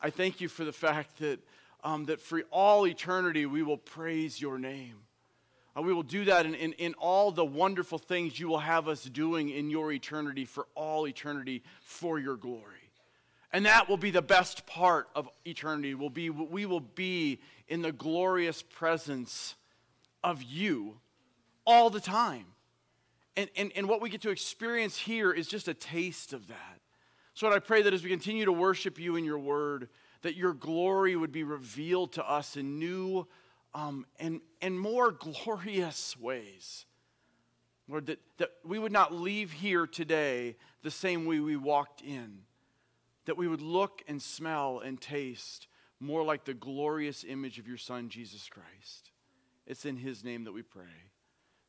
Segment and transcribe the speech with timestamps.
[0.00, 1.40] I thank you for the fact that,
[1.82, 4.94] um, that for all eternity we will praise your name.
[5.76, 8.88] Uh, we will do that in, in, in all the wonderful things you will have
[8.88, 12.90] us doing in your eternity for all eternity for your glory.
[13.52, 15.94] And that will be the best part of eternity.
[15.94, 19.54] Will be we will be in the glorious presence
[20.22, 21.00] of you
[21.66, 22.44] all the time.
[23.36, 26.80] And, and, and what we get to experience here is just a taste of that.
[27.38, 29.90] So, Lord, I pray that as we continue to worship you in your word,
[30.22, 33.28] that your glory would be revealed to us in new
[33.74, 36.84] um, and, and more glorious ways.
[37.86, 42.40] Lord, that, that we would not leave here today the same way we walked in,
[43.26, 45.68] that we would look and smell and taste
[46.00, 49.12] more like the glorious image of your Son, Jesus Christ.
[49.64, 50.82] It's in his name that we pray.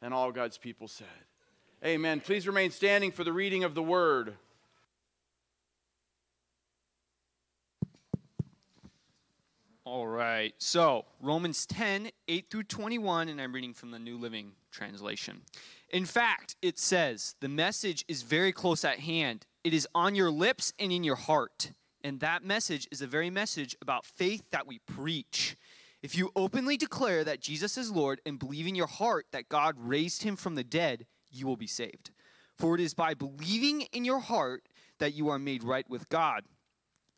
[0.02, 1.06] And all God's people said,
[1.86, 2.22] Amen.
[2.22, 4.36] Please remain standing for the reading of the word.
[9.92, 10.54] All right.
[10.60, 15.42] So, Romans 10, 8 through 21, and I'm reading from the New Living Translation.
[15.90, 19.48] In fact, it says, The message is very close at hand.
[19.64, 21.72] It is on your lips and in your heart.
[22.04, 25.58] And that message is the very message about faith that we preach.
[26.04, 29.74] If you openly declare that Jesus is Lord and believe in your heart that God
[29.80, 32.12] raised him from the dead, you will be saved.
[32.60, 36.44] For it is by believing in your heart that you are made right with God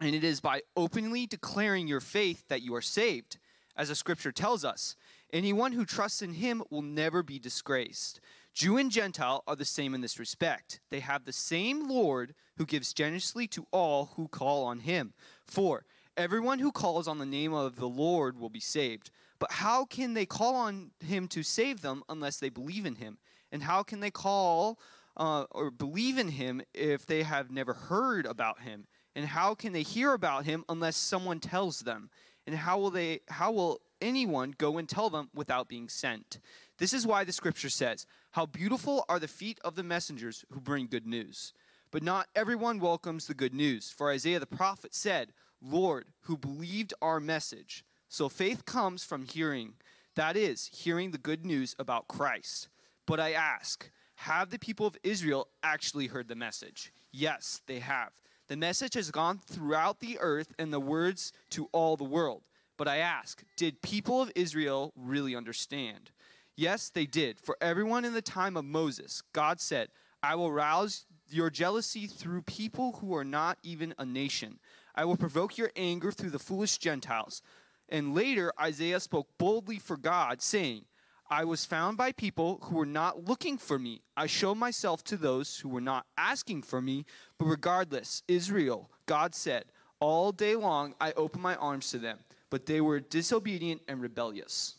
[0.02, 3.38] and it is by openly declaring your faith that you are saved,
[3.78, 4.96] as the scripture tells us.
[5.32, 8.20] Anyone who trusts in him will never be disgraced.
[8.54, 10.82] Jew and Gentile are the same in this respect.
[10.90, 15.14] They have the same Lord who gives generously to all who call on him.
[15.46, 15.86] For
[16.18, 19.12] everyone who calls on the name of the Lord will be saved.
[19.40, 23.20] But how can they call on him to save them unless they believe in him?
[23.52, 24.80] And how can they call
[25.16, 28.86] uh, or believe in him if they have never heard about him?
[29.16, 32.10] And how can they hear about him unless someone tells them?
[32.48, 36.40] And how will they how will anyone go and tell them without being sent?
[36.78, 40.60] This is why the scripture says, "How beautiful are the feet of the messengers who
[40.60, 41.54] bring good news."
[41.92, 46.94] But not everyone welcomes the good news, for Isaiah the prophet said, "Lord, who believed
[47.02, 49.76] our message?" So faith comes from hearing,
[50.16, 52.70] that is, hearing the good news about Christ.
[53.06, 56.92] But I ask, have the people of Israel actually heard the message?
[57.12, 58.12] Yes, they have.
[58.52, 62.42] The message has gone throughout the earth and the words to all the world.
[62.78, 66.12] But I ask, did people of Israel really understand?
[66.58, 67.40] Yes, they did.
[67.40, 69.88] For everyone in the time of Moses, God said,
[70.22, 74.60] I will rouse your jealousy through people who are not even a nation.
[74.96, 77.42] I will provoke your anger through the foolish Gentiles.
[77.88, 80.84] And later, Isaiah spoke boldly for God, saying,
[81.32, 84.02] I was found by people who were not looking for me.
[84.18, 87.06] I showed myself to those who were not asking for me.
[87.38, 89.64] But regardless, Israel, God said,
[90.02, 92.20] All day long I opened my arms to them,
[92.50, 94.76] but they were disobedient and rebellious.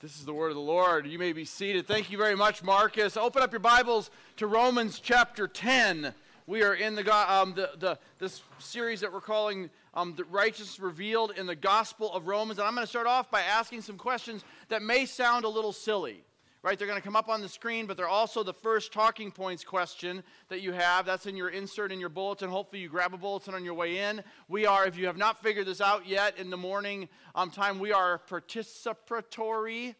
[0.00, 1.06] This is the word of the Lord.
[1.06, 1.86] You may be seated.
[1.86, 3.16] Thank you very much, Marcus.
[3.16, 6.12] Open up your Bibles to Romans chapter 10.
[6.46, 10.80] We are in the, um, the, the, this series that we're calling um, the Righteous
[10.80, 12.58] revealed in the Gospel of Romans.
[12.58, 15.72] And I'm going to start off by asking some questions that may sound a little
[15.72, 16.24] silly.
[16.62, 19.30] Right, they're going to come up on the screen, but they're also the first talking
[19.30, 21.06] points question that you have.
[21.06, 22.50] That's in your insert in your bulletin.
[22.50, 24.22] Hopefully, you grab a bulletin on your way in.
[24.46, 27.78] We are, if you have not figured this out yet, in the morning um, time,
[27.78, 29.94] we are participatory.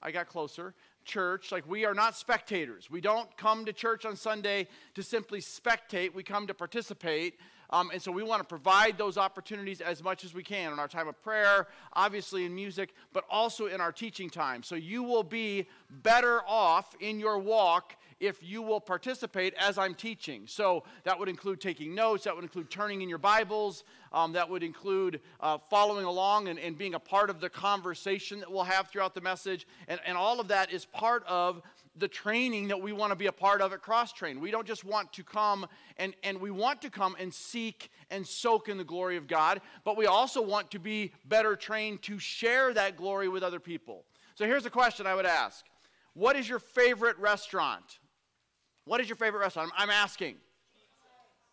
[0.00, 0.74] I got closer
[1.06, 1.50] church.
[1.50, 2.90] Like, we are not spectators.
[2.90, 7.38] We don't come to church on Sunday to simply spectate, we come to participate.
[7.70, 10.78] Um, and so we want to provide those opportunities as much as we can in
[10.78, 14.62] our time of prayer, obviously in music, but also in our teaching time.
[14.62, 15.66] So you will be
[16.02, 20.46] better off in your walk if you will participate as I'm teaching.
[20.46, 24.48] So that would include taking notes, that would include turning in your Bibles, um, that
[24.48, 28.64] would include uh, following along and, and, being a part of the conversation that we'll
[28.64, 29.66] have throughout the message.
[29.88, 31.60] And, and all of that is part of
[31.98, 34.40] the training that we want to be a part of at Cross Train.
[34.40, 35.66] We don't just want to come
[35.96, 39.60] and, and we want to come and seek and soak in the glory of God,
[39.84, 44.04] but we also want to be better trained to share that glory with other people.
[44.34, 45.64] So here's a question I would ask
[46.14, 47.98] What is your favorite restaurant?
[48.86, 49.72] What is your favorite restaurant?
[49.76, 50.36] I'm, I'm asking.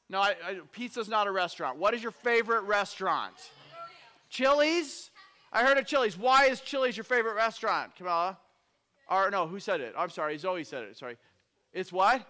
[0.09, 1.77] No, I, I, pizza's not a restaurant.
[1.77, 3.33] What is your favorite restaurant?
[4.29, 5.09] Chili's?
[5.51, 6.17] I heard of Chili's.
[6.17, 8.37] Why is Chili's your favorite restaurant, Camilla?
[9.09, 9.93] Or no, who said it?
[9.97, 10.97] I'm sorry, Zoe said it.
[10.97, 11.17] Sorry.
[11.73, 12.25] It's what?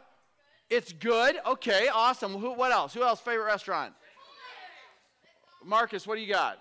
[0.69, 1.37] It's good.
[1.45, 2.33] Okay, awesome.
[2.33, 2.93] Who, what else?
[2.93, 3.19] Who else?
[3.19, 3.93] Favorite restaurant?
[5.63, 6.59] Marcus, what do you got?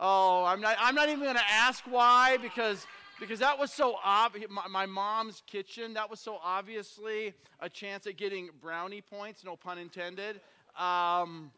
[0.00, 0.76] Oh, I'm not.
[0.80, 2.86] I'm not even going to ask why because
[3.20, 4.50] because that was so obvious.
[4.50, 5.94] My, my, mom's kitchen.
[5.94, 9.44] That was so obviously a chance at getting brownie points.
[9.44, 10.36] No pun intended.
[10.76, 11.50] Um,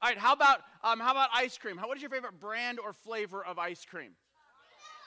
[0.00, 1.76] All right, how about, um, how about ice cream?
[1.76, 4.10] How, what is your favorite brand or flavor of ice cream?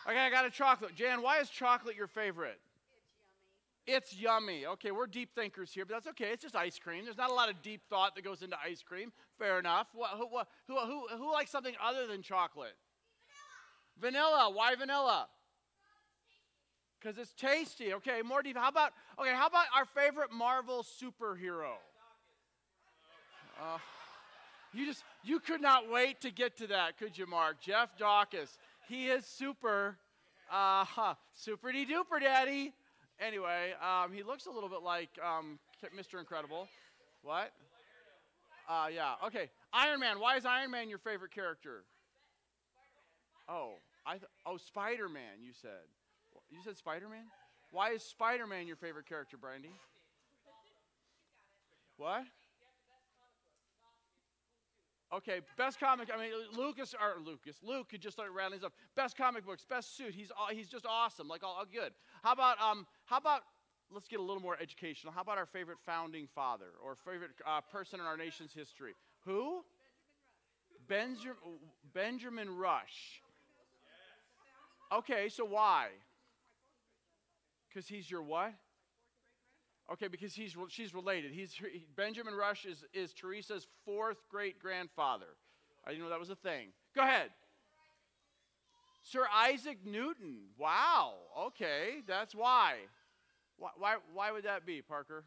[0.08, 0.96] Okay, I got a chocolate.
[0.96, 2.60] Jan, why is chocolate your favorite?
[3.88, 4.66] It's yummy.
[4.66, 6.32] Okay, we're deep thinkers here, but that's okay.
[6.32, 7.06] It's just ice cream.
[7.06, 9.12] There's not a lot of deep thought that goes into ice cream.
[9.38, 9.88] Fair enough.
[9.94, 10.28] What, who,
[10.68, 12.76] who, who, who likes something other than chocolate?
[14.00, 14.50] Vanilla.
[14.50, 14.52] vanilla.
[14.52, 15.28] Why vanilla?
[17.06, 17.94] Because it's tasty.
[17.94, 18.57] Okay, more deep.
[18.57, 19.30] How about okay?
[19.31, 21.74] How about our favorite Marvel superhero?
[23.62, 23.78] Uh,
[24.74, 27.62] you just you could not wait to get to that, could you, Mark?
[27.62, 28.57] Jeff Dawkins.
[28.90, 29.98] He is super,
[30.52, 32.74] uh, huh, super duper daddy.
[33.19, 35.60] Anyway, um, he looks a little bit like um,
[35.96, 36.18] Mr.
[36.18, 36.68] Incredible.
[37.22, 37.51] What?
[38.68, 39.13] Uh, yeah.
[39.28, 39.51] Okay.
[39.74, 40.19] Iron Man.
[40.19, 41.84] Why is Iron Man your favorite character?
[43.48, 43.74] Oh,
[44.08, 45.44] I th- oh Spider Man.
[45.44, 45.86] You said.
[46.52, 47.26] You said Spider Man.
[47.72, 49.72] Why is Spider Man your favorite character, Brandy?
[51.98, 52.24] What?
[55.14, 56.10] Okay, best comic.
[56.14, 57.58] I mean, Lucas or Lucas.
[57.64, 58.74] Luke could just start rattling stuff.
[58.96, 60.14] Best comic books, best suit.
[60.14, 61.28] He's he's just awesome.
[61.28, 61.94] Like all, all good.
[62.24, 62.86] How about um?
[63.06, 63.42] How about
[63.92, 65.14] let's get a little more educational.
[65.14, 68.94] How about our favorite founding father or favorite uh, person in our nation's history?
[69.26, 69.64] Who?
[70.88, 71.36] Benjamin
[71.94, 73.22] Benjamin Rush.
[74.92, 75.90] Okay, so why?
[77.75, 78.54] Because he's your what?
[79.92, 81.33] Okay, because he's she's related.
[81.33, 81.54] He's
[81.98, 85.36] Benjamin Rush is is Teresa's fourth great grandfather.
[85.86, 86.69] I didn't know that was a thing.
[86.95, 87.31] Go ahead.
[89.04, 90.45] Sir Isaac Newton.
[90.57, 91.16] Wow.
[91.48, 92.75] Okay, that's why.
[93.57, 95.25] Why, why, why would that be, Parker?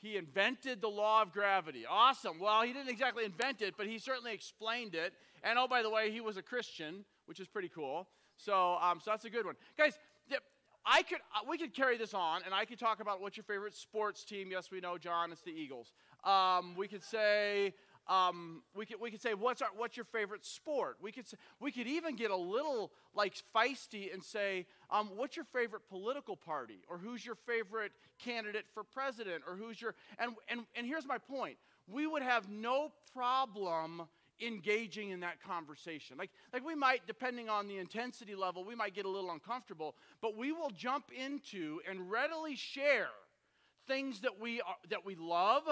[0.00, 1.84] He invented the law of gravity.
[1.88, 2.38] Awesome.
[2.38, 5.12] Well, he didn't exactly invent it, but he certainly explained it.
[5.44, 8.08] And oh, by the way, he was a Christian, which is pretty cool.
[8.38, 9.98] So, um, so that's a good one, guys.
[10.90, 13.44] I could, uh, we could carry this on, and I could talk about what's your
[13.44, 14.48] favorite sports team.
[14.50, 15.92] Yes, we know, John, it's the Eagles.
[16.24, 17.74] Um, we could say,
[18.06, 20.96] um, we could we could say, what's our, what's your favorite sport?
[21.02, 25.36] We could say, we could even get a little like feisty and say, um, what's
[25.36, 30.32] your favorite political party, or who's your favorite candidate for president, or who's your and
[30.48, 34.08] and and here's my point: we would have no problem
[34.44, 36.16] engaging in that conversation.
[36.16, 39.94] Like, like we might, depending on the intensity level, we might get a little uncomfortable,
[40.20, 43.08] but we will jump into and readily share
[43.86, 45.62] things that we, are, that we love.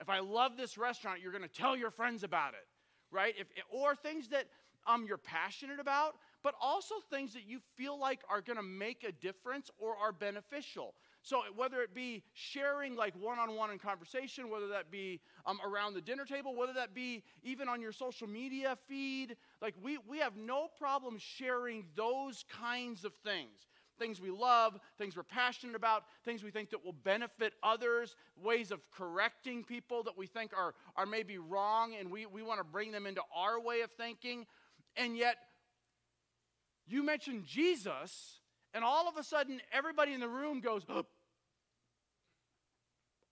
[0.00, 2.66] If I love this restaurant, you're going to tell your friends about it,
[3.10, 3.34] right?
[3.38, 4.46] If, or things that
[4.86, 9.02] um, you're passionate about, but also things that you feel like are going to make
[9.02, 10.94] a difference or are beneficial.
[11.24, 16.02] So whether it be sharing like one-on-one in conversation, whether that be um, around the
[16.02, 20.36] dinner table, whether that be even on your social media feed, like we, we have
[20.36, 23.68] no problem sharing those kinds of things.
[23.98, 28.70] Things we love, things we're passionate about, things we think that will benefit others, ways
[28.70, 32.64] of correcting people that we think are, are maybe wrong, and we, we want to
[32.64, 34.44] bring them into our way of thinking.
[34.96, 35.36] And yet,
[36.86, 38.40] you mentioned Jesus,
[38.74, 41.06] and all of a sudden, everybody in the room goes, oh,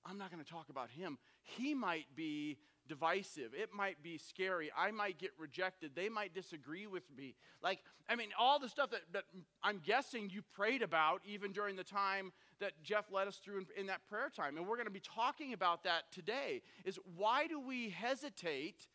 [0.04, 1.18] I'm not going to talk about him.
[1.42, 2.58] He might be
[2.88, 3.52] divisive.
[3.54, 4.70] It might be scary.
[4.76, 5.92] I might get rejected.
[5.94, 7.34] They might disagree with me.
[7.62, 7.78] Like,
[8.08, 9.24] I mean, all the stuff that, that
[9.62, 13.66] I'm guessing you prayed about even during the time that Jeff led us through in,
[13.78, 14.56] in that prayer time.
[14.56, 18.88] And we're going to be talking about that today is why do we hesitate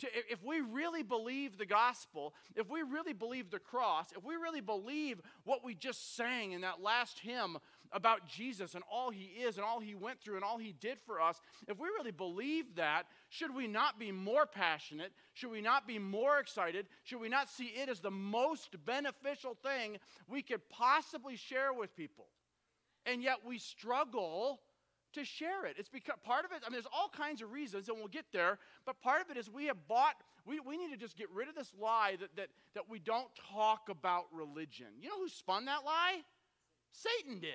[0.00, 4.36] to, if we really believe the gospel, if we really believe the cross, if we
[4.36, 7.58] really believe what we just sang in that last hymn
[7.92, 10.98] about Jesus and all he is and all he went through and all he did
[11.06, 15.12] for us, if we really believe that, should we not be more passionate?
[15.34, 16.86] Should we not be more excited?
[17.04, 21.96] Should we not see it as the most beneficial thing we could possibly share with
[21.96, 22.26] people?
[23.06, 24.60] And yet we struggle
[25.14, 25.76] to share it.
[25.78, 28.26] It's because part of it, I mean, there's all kinds of reasons, and we'll get
[28.32, 31.30] there, but part of it is we have bought, we, we need to just get
[31.30, 34.88] rid of this lie that, that, that we don't talk about religion.
[35.00, 36.20] You know who spun that lie?
[36.92, 37.50] Satan did.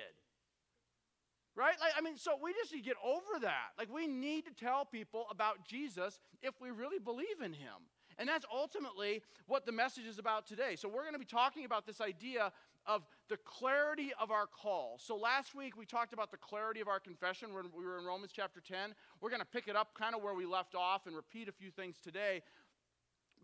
[1.56, 1.74] Right?
[1.80, 3.70] Like, I mean, so we just need to get over that.
[3.78, 7.86] Like, we need to tell people about Jesus if we really believe in him.
[8.18, 10.74] And that's ultimately what the message is about today.
[10.76, 12.52] So, we're going to be talking about this idea
[12.86, 14.98] of the clarity of our call.
[15.00, 18.04] So last week we talked about the clarity of our confession when we were in
[18.04, 18.94] Romans chapter 10.
[19.20, 21.52] We're going to pick it up kind of where we left off and repeat a
[21.52, 22.42] few things today.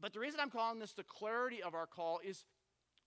[0.00, 2.44] But the reason I'm calling this the clarity of our call is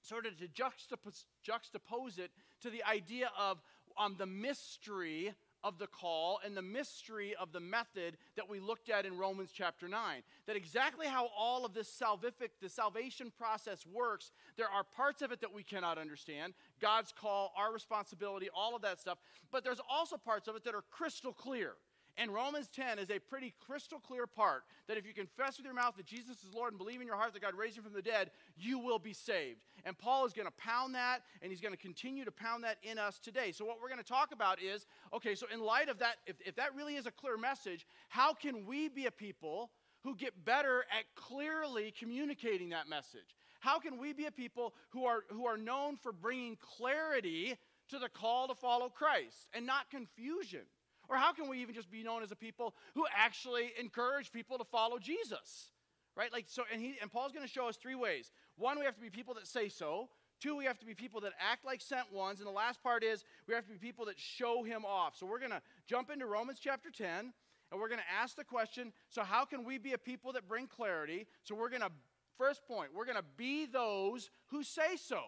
[0.02, 2.32] sort of to juxtapose, juxtapose it
[2.62, 3.62] to the idea of
[3.98, 5.34] um, the mystery
[5.64, 9.52] of the call and the mystery of the method that we looked at in Romans
[9.54, 10.22] chapter 9.
[10.46, 15.32] That exactly how all of this salvific, the salvation process works, there are parts of
[15.32, 16.54] it that we cannot understand.
[16.82, 19.18] God's call, our responsibility, all of that stuff.
[19.52, 21.74] But there's also parts of it that are crystal clear.
[22.16, 25.74] And Romans 10 is a pretty crystal clear part that if you confess with your
[25.74, 27.94] mouth that Jesus is Lord and believe in your heart that God raised him from
[27.94, 29.64] the dead, you will be saved.
[29.86, 32.78] And Paul is going to pound that, and he's going to continue to pound that
[32.84, 33.52] in us today.
[33.52, 36.38] So, what we're going to talk about is okay, so in light of that, if,
[36.46, 39.72] if that really is a clear message, how can we be a people
[40.04, 43.36] who get better at clearly communicating that message?
[43.60, 47.58] How can we be a people who are, who are known for bringing clarity
[47.90, 50.62] to the call to follow Christ and not confusion?
[51.10, 54.58] Or how can we even just be known as a people who actually encourage people
[54.58, 55.70] to follow Jesus?
[56.16, 56.32] Right?
[56.32, 58.32] Like so and he and Paul's going to show us three ways.
[58.58, 60.10] One, we have to be people that say so.
[60.40, 62.40] Two, we have to be people that act like sent ones.
[62.40, 65.16] And the last part is we have to be people that show him off.
[65.18, 67.34] So we're going to jump into Romans chapter 10
[67.74, 70.48] and we're going to ask the question so, how can we be a people that
[70.48, 71.26] bring clarity?
[71.42, 71.90] So, we're going to,
[72.38, 75.22] first point, we're going to be those who say so,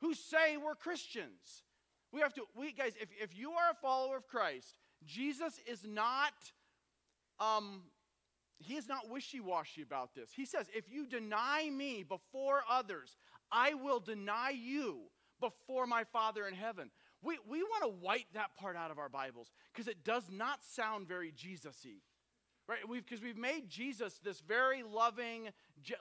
[0.00, 1.64] who say we're Christians.
[2.12, 5.84] We have to, we guys, if, if you are a follower of Christ, Jesus is
[5.84, 6.34] not,
[7.40, 7.82] um,
[8.62, 10.30] he is not wishy washy about this.
[10.34, 13.16] He says, if you deny me before others,
[13.50, 15.00] I will deny you
[15.40, 16.90] before my Father in heaven.
[17.22, 20.64] We, we want to wipe that part out of our Bibles because it does not
[20.64, 22.00] sound very Jesus y
[22.68, 25.48] right because we've, we've made jesus this very loving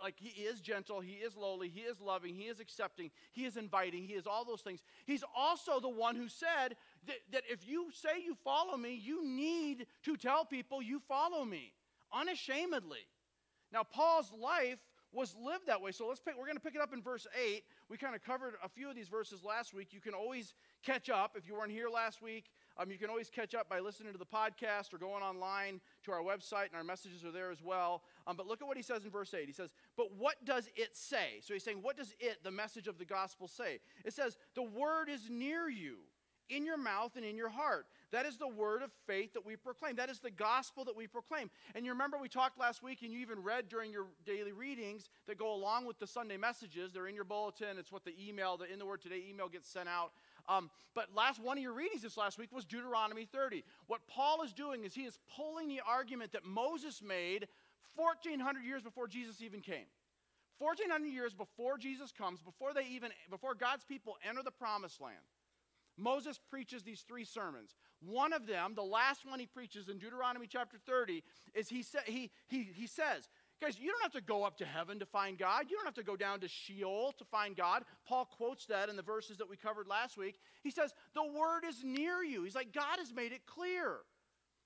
[0.03, 3.57] like he is gentle he is lowly he is loving he is accepting he is
[3.57, 6.75] inviting he is all those things he's also the one who said
[7.07, 11.43] that, that if you say you follow me you need to tell people you follow
[11.43, 11.73] me
[12.13, 13.05] unashamedly
[13.71, 14.79] now paul's life
[15.13, 15.91] was lived that way.
[15.91, 17.63] So let's pick, we're going to pick it up in verse 8.
[17.89, 19.89] We kind of covered a few of these verses last week.
[19.91, 20.53] You can always
[20.83, 21.35] catch up.
[21.35, 22.45] If you weren't here last week,
[22.77, 26.11] um, you can always catch up by listening to the podcast or going online to
[26.11, 28.03] our website, and our messages are there as well.
[28.25, 29.45] Um, but look at what he says in verse 8.
[29.47, 31.41] He says, But what does it say?
[31.41, 33.79] So he's saying, What does it, the message of the gospel, say?
[34.05, 35.97] It says, The word is near you
[36.49, 37.87] in your mouth and in your heart.
[38.11, 39.95] That is the word of faith that we proclaim.
[39.95, 41.49] That is the gospel that we proclaim.
[41.75, 45.09] And you remember we talked last week, and you even read during your daily readings
[45.27, 46.91] that go along with the Sunday messages.
[46.91, 47.77] They're in your bulletin.
[47.77, 50.11] It's what the email, the In the Word Today email gets sent out.
[50.49, 53.63] Um, but last one of your readings this last week was Deuteronomy 30.
[53.87, 57.47] What Paul is doing is he is pulling the argument that Moses made
[57.95, 59.85] 1,400 years before Jesus even came.
[60.59, 65.17] 1400 years before Jesus comes, before they even before God's people enter the promised land.
[66.01, 67.75] Moses preaches these three sermons.
[68.01, 71.99] One of them, the last one he preaches in Deuteronomy chapter 30, is he, sa-
[72.05, 73.29] he, he, he says,
[73.61, 75.65] Guys, you don't have to go up to heaven to find God.
[75.69, 77.83] You don't have to go down to Sheol to find God.
[78.07, 80.39] Paul quotes that in the verses that we covered last week.
[80.63, 82.43] He says, The word is near you.
[82.43, 83.97] He's like, God has made it clear.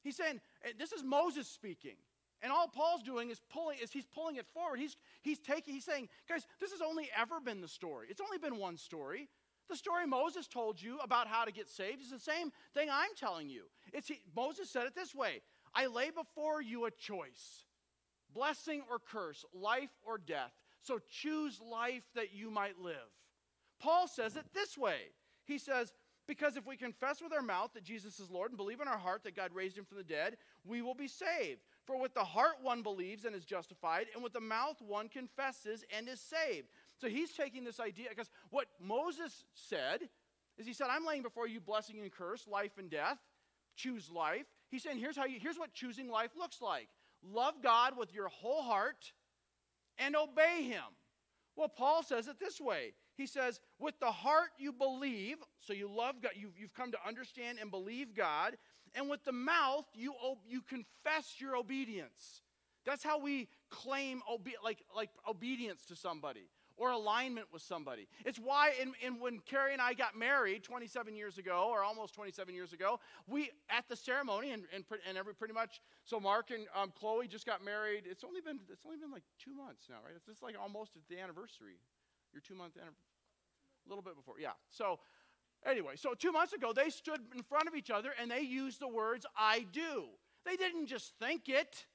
[0.02, 1.96] He's saying, eh, This is Moses speaking.
[2.42, 4.80] And all Paul's doing is pulling is he's pulling it forward.
[4.80, 8.08] He's he's taking he's saying, guys, this has only ever been the story.
[8.10, 9.30] It's only been one story.
[9.70, 13.16] The story Moses told you about how to get saved is the same thing I'm
[13.18, 13.64] telling you.
[13.94, 15.42] It's he, Moses said it this way
[15.74, 17.66] I lay before you a choice
[18.34, 20.52] blessing or curse, life or death.
[20.82, 23.10] So choose life that you might live.
[23.80, 25.00] Paul says it this way
[25.46, 25.94] He says,
[26.28, 28.98] because if we confess with our mouth that Jesus is Lord and believe in our
[28.98, 31.62] heart that God raised him from the dead, we will be saved.
[31.86, 35.84] For with the heart one believes and is justified, and with the mouth one confesses
[35.96, 36.70] and is saved.
[36.98, 40.02] So he's taking this idea because what Moses said
[40.58, 43.18] is he said, I'm laying before you blessing and curse, life and death.
[43.76, 44.46] Choose life.
[44.70, 46.88] He's saying, here's how you, here's what choosing life looks like.
[47.22, 49.12] Love God with your whole heart
[49.98, 50.84] and obey him.
[51.58, 52.94] Well, Paul says it this way.
[53.16, 56.98] He says, with the heart you believe, so you love God, you've, you've come to
[57.06, 58.58] understand and believe God,
[58.94, 60.14] and with the mouth you,
[60.48, 62.42] you confess your obedience.
[62.86, 66.48] That's how we claim obe- like, like obedience to somebody
[66.78, 68.08] or alignment with somebody.
[68.26, 72.14] It's why in, in, when Carrie and I got married 27 years ago, or almost
[72.14, 75.82] 27 years ago, we at the ceremony and, and, and every pretty much.
[76.04, 78.04] So Mark and um, Chloe just got married.
[78.06, 80.14] It's only been it's only been like two months now, right?
[80.16, 81.80] It's just like almost at the anniversary,
[82.34, 82.96] your two month anniversary,
[83.86, 84.54] a little bit before, yeah.
[84.70, 85.00] So
[85.66, 88.80] anyway, so two months ago they stood in front of each other and they used
[88.80, 90.06] the words "I do."
[90.46, 91.86] They didn't just think it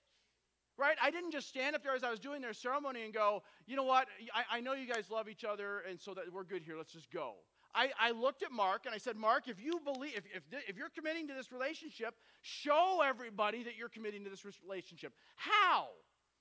[0.81, 0.97] right?
[1.03, 3.77] I didn't just stand up there as I was doing their ceremony and go, you
[3.77, 4.09] know what?
[4.35, 6.77] I, I know you guys love each other, and so that we're good here.
[6.77, 7.35] Let's just go.
[7.75, 10.77] I, I looked at Mark and I said, Mark, if you believe, if, if, if
[10.77, 15.13] you're committing to this relationship, show everybody that you're committing to this relationship.
[15.37, 15.87] How?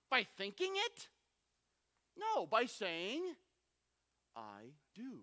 [0.10, 1.08] By thinking it?
[2.18, 3.22] No, by saying,
[4.36, 5.20] I do.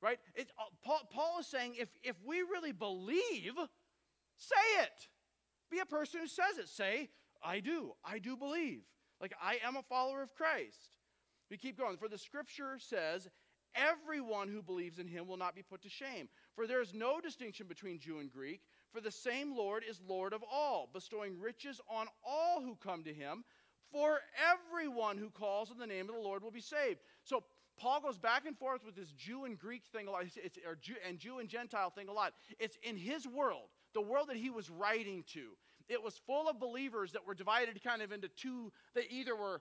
[0.00, 0.18] Right?
[0.34, 3.54] It, uh, Paul, Paul is saying if, if we really believe,
[4.36, 5.08] say it.
[5.70, 6.68] Be a person who says it.
[6.68, 7.10] Say,
[7.44, 7.92] I do.
[8.04, 8.82] I do believe.
[9.20, 10.98] Like, I am a follower of Christ.
[11.50, 11.98] We keep going.
[11.98, 13.28] For the scripture says,
[13.74, 16.28] Everyone who believes in him will not be put to shame.
[16.54, 18.60] For there is no distinction between Jew and Greek,
[18.92, 23.12] For the same Lord is Lord of all, bestowing riches on all who come to
[23.12, 23.44] him.
[23.90, 24.20] For
[24.50, 27.00] everyone who calls on the name of the Lord will be saved.
[27.24, 27.44] So
[27.76, 30.76] Paul goes back and forth with this Jew and Greek thing a lot, it's, or
[30.76, 32.34] Jew, and Jew and Gentile thing a lot.
[32.58, 35.50] It's in his world, the world that he was writing to.
[35.88, 38.72] It was full of believers that were divided kind of into two.
[38.94, 39.60] They either were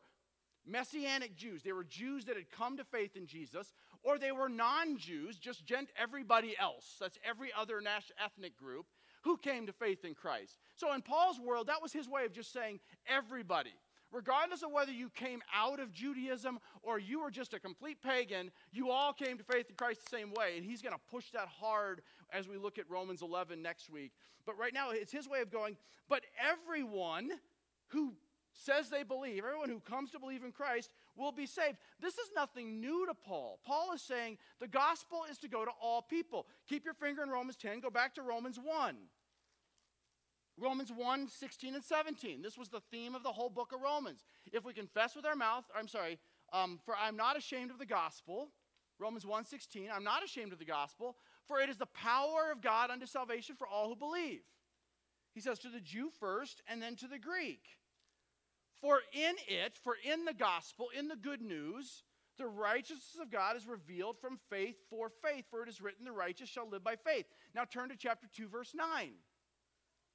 [0.65, 1.63] Messianic Jews.
[1.63, 5.37] They were Jews that had come to faith in Jesus, or they were non Jews,
[5.37, 6.95] just gent everybody else.
[6.99, 7.81] That's every other
[8.23, 8.85] ethnic group
[9.23, 10.57] who came to faith in Christ.
[10.75, 13.73] So in Paul's world, that was his way of just saying everybody.
[14.11, 18.51] Regardless of whether you came out of Judaism or you were just a complete pagan,
[18.71, 20.53] you all came to faith in Christ the same way.
[20.55, 22.03] And he's going to push that hard
[22.33, 24.11] as we look at Romans 11 next week.
[24.45, 25.77] But right now, it's his way of going,
[26.09, 27.29] but everyone
[27.87, 28.13] who
[28.51, 31.77] says they believe, everyone who comes to believe in Christ will be saved.
[31.99, 33.59] This is nothing new to Paul.
[33.65, 36.47] Paul is saying the gospel is to go to all people.
[36.67, 38.95] Keep your finger in Romans 10, go back to Romans 1.
[40.59, 42.41] Romans 1 16 and 17.
[42.41, 44.23] This was the theme of the whole book of Romans.
[44.51, 46.19] If we confess with our mouth, I'm sorry,
[46.51, 48.49] um, for I'm not ashamed of the gospel.
[48.99, 52.61] Romans 1 16, I'm not ashamed of the gospel, for it is the power of
[52.61, 54.41] God unto salvation for all who believe.
[55.33, 57.61] He says to the Jew first and then to the Greek.
[58.81, 62.03] For in it, for in the gospel, in the good news,
[62.37, 66.11] the righteousness of God is revealed from faith for faith, for it is written, the
[66.11, 67.25] righteous shall live by faith.
[67.55, 69.13] Now turn to chapter 2, verse 9.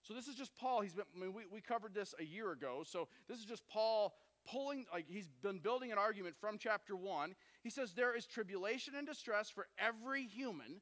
[0.02, 0.80] So this is just Paul.
[0.80, 2.82] He's been, I mean, we, we covered this a year ago.
[2.84, 4.14] So this is just Paul
[4.50, 7.34] pulling, like he's been building an argument from chapter 1.
[7.62, 10.80] He says, There is tribulation and distress for every human,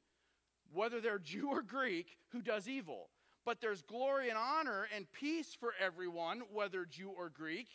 [0.73, 3.09] whether they're Jew or Greek, who does evil.
[3.45, 7.67] But there's glory and honor and peace for everyone, whether Jew or Greek,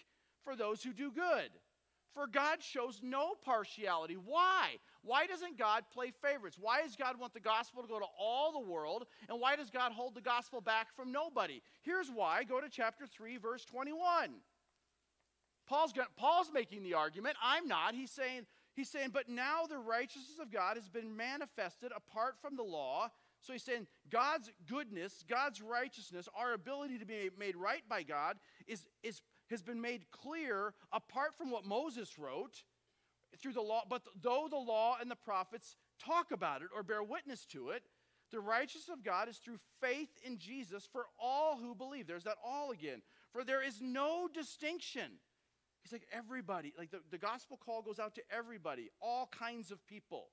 [0.45, 1.51] for those who do good.
[2.15, 4.17] For God shows no partiality.
[4.23, 4.77] Why?
[5.03, 6.59] Why doesn't God play favorites?
[6.61, 9.07] Why does God want the gospel to go to all the world?
[9.31, 11.63] And why does God hold the gospel back from nobody?
[11.81, 12.45] Here's why.
[12.45, 14.35] Go to chapter 3, verse 21.
[15.67, 17.37] Paul's, got, Paul's making the argument.
[17.43, 17.95] I'm not.
[17.95, 22.57] He's saying, he's saying, but now the righteousness of God has been manifested apart from
[22.57, 23.11] the law
[23.43, 28.37] so he's saying God's goodness, God's righteousness, our ability to be made right by God
[28.69, 29.21] is, is,
[29.51, 32.63] has been made clear apart from what Moses wrote
[33.39, 33.83] through the law.
[33.89, 37.83] But though the law and the prophets talk about it or bear witness to it,
[38.31, 42.07] the righteousness of God is through faith in Jesus for all who believe.
[42.07, 43.03] There's that all again.
[43.33, 45.19] For there is no distinction.
[45.83, 49.85] He's like everybody, like the, the gospel call goes out to everybody, all kinds of
[49.87, 50.29] people.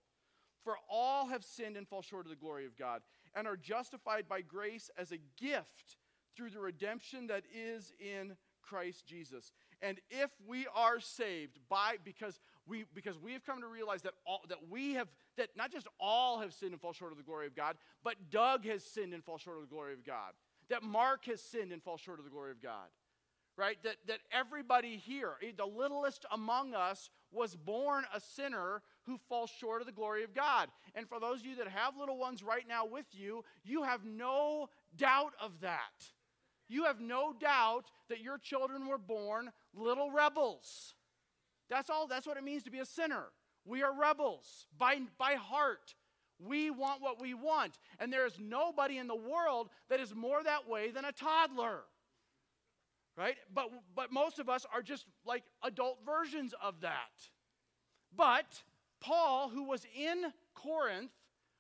[0.63, 3.01] For all have sinned and fall short of the glory of God,
[3.33, 5.95] and are justified by grace as a gift
[6.35, 9.51] through the redemption that is in Christ Jesus.
[9.81, 14.13] And if we are saved by because we because we have come to realize that
[14.27, 15.07] all that we have
[15.37, 18.15] that not just all have sinned and fall short of the glory of God, but
[18.29, 20.33] Doug has sinned and fall short of the glory of God.
[20.69, 22.89] That Mark has sinned and fall short of the glory of God
[23.59, 23.77] right?
[23.83, 29.51] That, that everybody here, eh, the littlest among us, was born a sinner who falls
[29.51, 30.69] short of the glory of God.
[30.95, 34.05] And for those of you that have little ones right now with you, you have
[34.05, 36.05] no doubt of that.
[36.69, 40.95] You have no doubt that your children were born little rebels.
[41.69, 43.25] That's all, that's what it means to be a sinner.
[43.65, 45.95] We are rebels by, by heart.
[46.39, 47.77] We want what we want.
[47.99, 51.81] And there is nobody in the world that is more that way than a toddler
[53.19, 53.35] right?
[53.53, 57.11] But, but most of us are just like adult versions of that.
[58.15, 58.63] But
[59.01, 61.11] Paul, who was in Corinth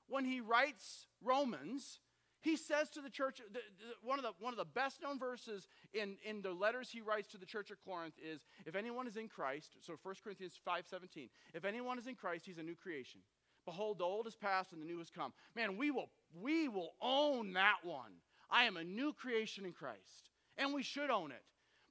[0.07, 1.99] when he writes Romans,
[2.41, 3.61] he says to the church, the, the,
[4.01, 7.27] one, of the, one of the best known verses in, in the letters he writes
[7.29, 11.29] to the church of Corinth is, if anyone is in Christ, so 1 Corinthians 5.17,
[11.53, 13.19] if anyone is in Christ, he's a new creation.
[13.65, 15.33] Behold, the old is past and the new has come.
[15.57, 16.09] Man, we will,
[16.41, 18.13] we will own that one.
[18.49, 20.28] I am a new creation in Christ
[20.59, 21.41] and we should own it.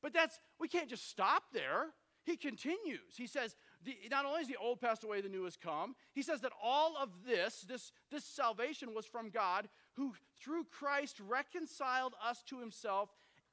[0.00, 1.86] But that's, we can't just stop there.
[2.24, 3.16] He continues.
[3.16, 6.22] He says, the, not only is the old passed away, the new has come, he
[6.22, 12.14] says that all of this, this, this salvation was from God, who through Christ reconciled
[12.24, 13.08] us to himself.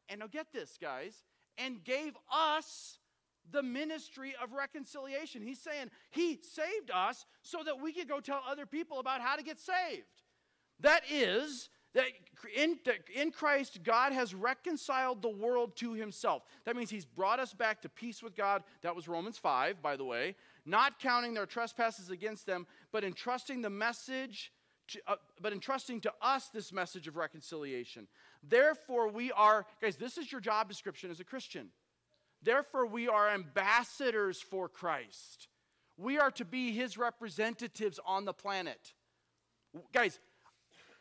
[0.10, 1.24] And now get this, guys,
[1.58, 3.00] and gave us
[3.52, 5.42] the ministry of reconciliation.
[5.42, 9.36] He's saying he saved us so that we could go tell other people about how
[9.36, 10.04] to get saved.
[10.82, 12.06] That is that
[12.56, 12.78] in,
[13.16, 16.44] in Christ, God has reconciled the world to himself.
[16.66, 18.64] That means he's brought us back to peace with God.
[18.82, 20.36] That was Romans 5, by the way.
[20.66, 24.52] Not counting their trespasses against them, but entrusting the message,
[24.90, 28.08] to, uh, but entrusting to us this message of reconciliation.
[28.44, 31.70] Therefore, we are, guys, this is your job description as a Christian.
[32.44, 35.48] Therefore, we are ambassadors for Christ.
[35.98, 38.94] We are to be his representatives on the planet.
[39.94, 40.20] Guys,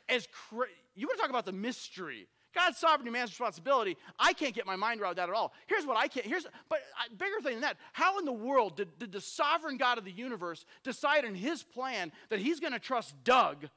[0.08, 2.28] as cra- you want to talk about the mystery.
[2.54, 3.96] God's sovereignty, man's responsibility.
[4.18, 5.52] I can't get my mind around that at all.
[5.66, 6.24] Here's what I can't.
[6.24, 7.76] Here's, but uh, bigger thing than that.
[7.92, 11.62] How in the world did, did the sovereign God of the universe decide in His
[11.64, 13.68] plan that He's going to trust Doug,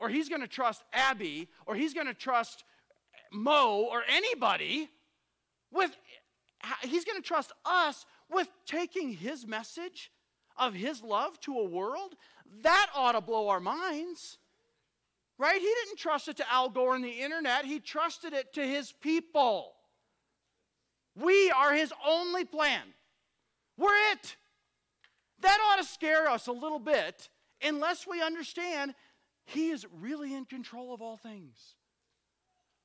[0.00, 2.64] or He's going to trust Abby, or He's going to trust
[3.32, 4.88] Mo, or anybody
[5.70, 5.96] with?
[6.82, 10.10] He's going to trust us with taking His message
[10.56, 12.16] of His love to a world
[12.62, 14.38] that ought to blow our minds.
[15.38, 15.60] Right?
[15.60, 18.92] He didn't trust it to Al Gore and the internet, he trusted it to his
[18.92, 19.72] people.
[21.16, 22.82] We are his only plan.
[23.76, 24.36] We're it.
[25.40, 27.28] That ought to scare us a little bit
[27.62, 28.94] unless we understand
[29.44, 31.74] he is really in control of all things.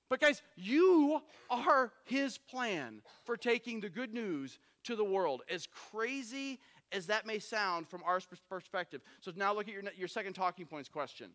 [0.09, 5.43] But, guys, you are his plan for taking the good news to the world.
[5.49, 6.59] As crazy
[6.91, 9.01] as that may sound from our perspective.
[9.21, 11.29] So, now look at your, your second talking points question.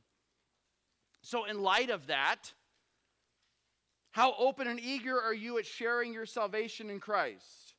[1.24, 2.52] So, in light of that,
[4.10, 7.74] how open and eager are you at sharing your salvation in Christ?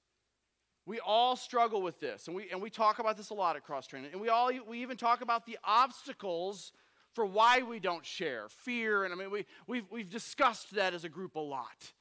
[0.87, 3.63] We all struggle with this, and we, and we talk about this a lot at
[3.63, 4.09] Cross Training.
[4.11, 6.71] And we, all, we even talk about the obstacles
[7.13, 9.03] for why we don't share fear.
[9.03, 11.93] And I mean, we, we've, we've discussed that as a group a lot.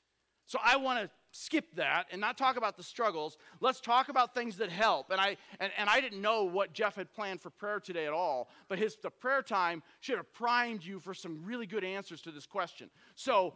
[0.47, 3.37] So I want to skip that and not talk about the struggles.
[3.61, 5.11] Let's talk about things that help.
[5.11, 8.13] And I and, and I didn't know what Jeff had planned for prayer today at
[8.13, 12.23] all, but his the prayer time should have primed you for some really good answers
[12.23, 12.89] to this question.
[13.17, 13.55] So,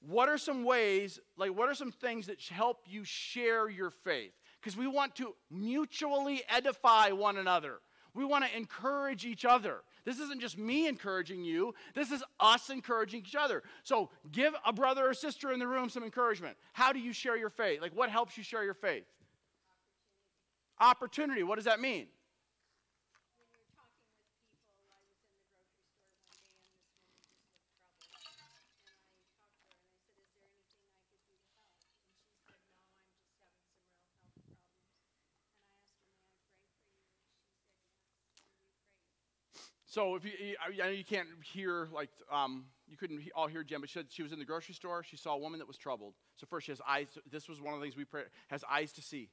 [0.00, 4.32] what are some ways, like what are some things that help you share your faith?
[4.60, 7.76] Because we want to mutually edify one another.
[8.12, 9.78] We want to encourage each other.
[10.06, 13.64] This isn't just me encouraging you, this is us encouraging each other.
[13.82, 16.56] So give a brother or sister in the room some encouragement.
[16.72, 17.82] How do you share your faith?
[17.82, 19.04] Like, what helps you share your faith?
[20.80, 21.42] Opportunity.
[21.42, 21.42] Opportunity.
[21.42, 22.06] What does that mean?
[39.96, 40.32] So if you,
[40.62, 44.22] I know you can't hear, like, um, you couldn't all hear Jen, but she she
[44.22, 45.02] was in the grocery store.
[45.02, 46.12] She saw a woman that was troubled.
[46.34, 47.06] So first she has eyes.
[47.32, 49.30] This was one of the things we pray, has eyes to see.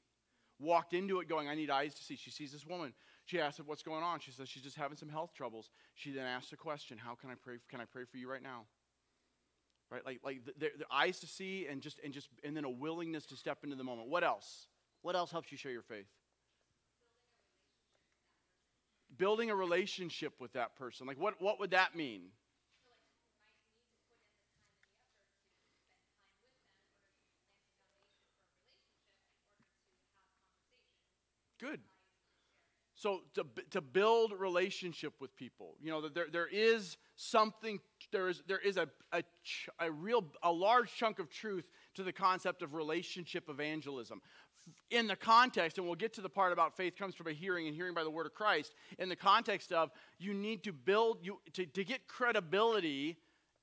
[0.60, 2.15] Walked into it going, I need eyes to see.
[2.15, 2.93] She sees this woman.
[3.26, 4.21] She asked her, what's going on?
[4.21, 5.69] She says she's just having some health troubles.
[5.95, 8.41] She then asked a question, how can I pray, can I pray for you right
[8.41, 8.62] now?
[9.91, 12.63] Right, like, like the, the, the eyes to see and just, and just, and then
[12.63, 14.08] a willingness to step into the moment.
[14.08, 14.67] What else?
[15.02, 16.08] What else helps you share your faith?
[19.17, 21.08] Building a relationship with that person.
[21.08, 22.23] Like, what, what would that mean?
[31.60, 31.80] Good.
[32.95, 37.80] So to, to build relationship with people, you know, there, there is something,
[38.13, 39.23] there is, there is a, a,
[39.80, 44.21] a real, a large chunk of truth to the concept of relationship evangelism
[44.89, 47.67] in the context, and we'll get to the part about faith comes from a hearing
[47.67, 51.17] and hearing by the word of Christ, in the context of you need to build,
[51.21, 53.17] you, to, to get credibility,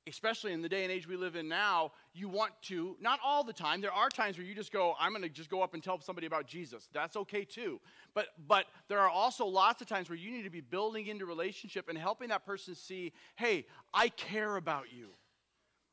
[0.06, 3.44] especially in the day and age we live in now, you want to, not all
[3.44, 5.74] the time, there are times where you just go, I'm going to just go up
[5.74, 6.88] and tell somebody about Jesus.
[6.92, 7.80] That's okay too.
[8.14, 11.26] But, but there are also lots of times where you need to be building into
[11.26, 15.10] relationship and helping that person see, hey, I care about you.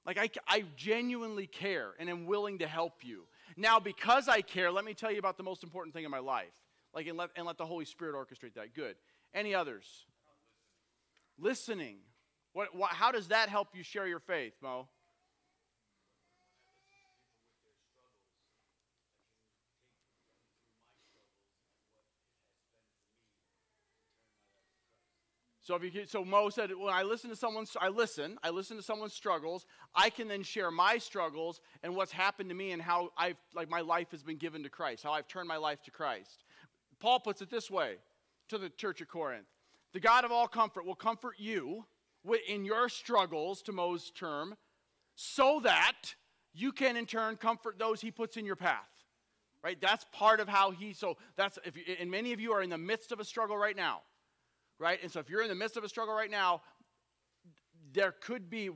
[0.06, 3.26] Like, I, I genuinely care and am willing to help you.
[3.56, 6.20] Now, because I care, let me tell you about the most important thing in my
[6.20, 6.54] life.
[6.94, 8.74] Like, and let, and let the Holy Spirit orchestrate that.
[8.74, 8.96] Good.
[9.34, 9.86] Any others?
[11.38, 11.98] Listening.
[12.54, 14.88] What, what, how does that help you share your faith, Mo?
[25.68, 28.78] So if you so Mo said when I listen to someone's I listen, I listen
[28.78, 32.82] to someone's struggles, I can then share my struggles and what's happened to me and
[32.82, 35.84] how I've like my life has been given to Christ, how I've turned my life
[35.84, 36.46] to Christ.
[37.02, 37.96] Paul puts it this way
[38.48, 39.48] to the church of Corinth.
[39.92, 41.86] The God of all comfort will comfort you
[42.48, 44.56] in your struggles, to Mo's term,
[45.16, 46.16] so that
[46.54, 48.88] you can in turn comfort those he puts in your path.
[49.62, 49.78] Right?
[49.82, 52.78] That's part of how he so that's if and many of you are in the
[52.78, 54.04] midst of a struggle right now
[54.80, 55.00] right?
[55.02, 56.62] And so if you're in the midst of a struggle right now,
[57.94, 58.70] there could be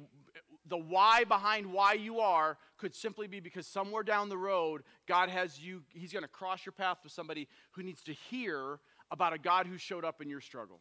[0.68, 5.30] the why behind why you are could simply be because somewhere down the road, God
[5.30, 8.80] has you, He's going to cross your path with somebody who needs to hear
[9.12, 10.80] about a God who showed up in your struggle.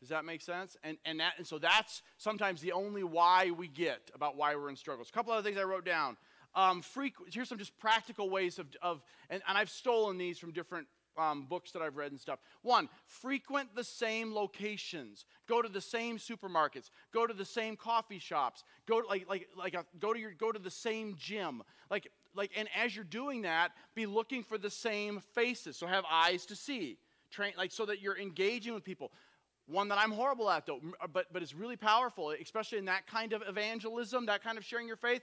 [0.00, 0.76] Does that make sense?
[0.82, 4.68] And, and, that, and so that's sometimes the only why we get about why we're
[4.68, 5.08] in struggles.
[5.08, 6.16] A couple other things I wrote down.
[6.54, 10.52] Um, frequ- here's some just practical ways of, of and, and I've stolen these from
[10.52, 10.86] different
[11.18, 12.38] um, books that I've read and stuff.
[12.62, 15.24] One, frequent the same locations.
[15.48, 16.90] Go to the same supermarkets.
[17.12, 18.64] Go to the same coffee shops.
[18.86, 21.62] Go to, like like like a, go to your go to the same gym.
[21.90, 25.76] Like like and as you're doing that, be looking for the same faces.
[25.76, 26.98] So have eyes to see.
[27.30, 29.10] Train like so that you're engaging with people.
[29.66, 33.06] One that I'm horrible at, though, uh, but, but it's really powerful, especially in that
[33.06, 35.22] kind of evangelism, that kind of sharing your faith.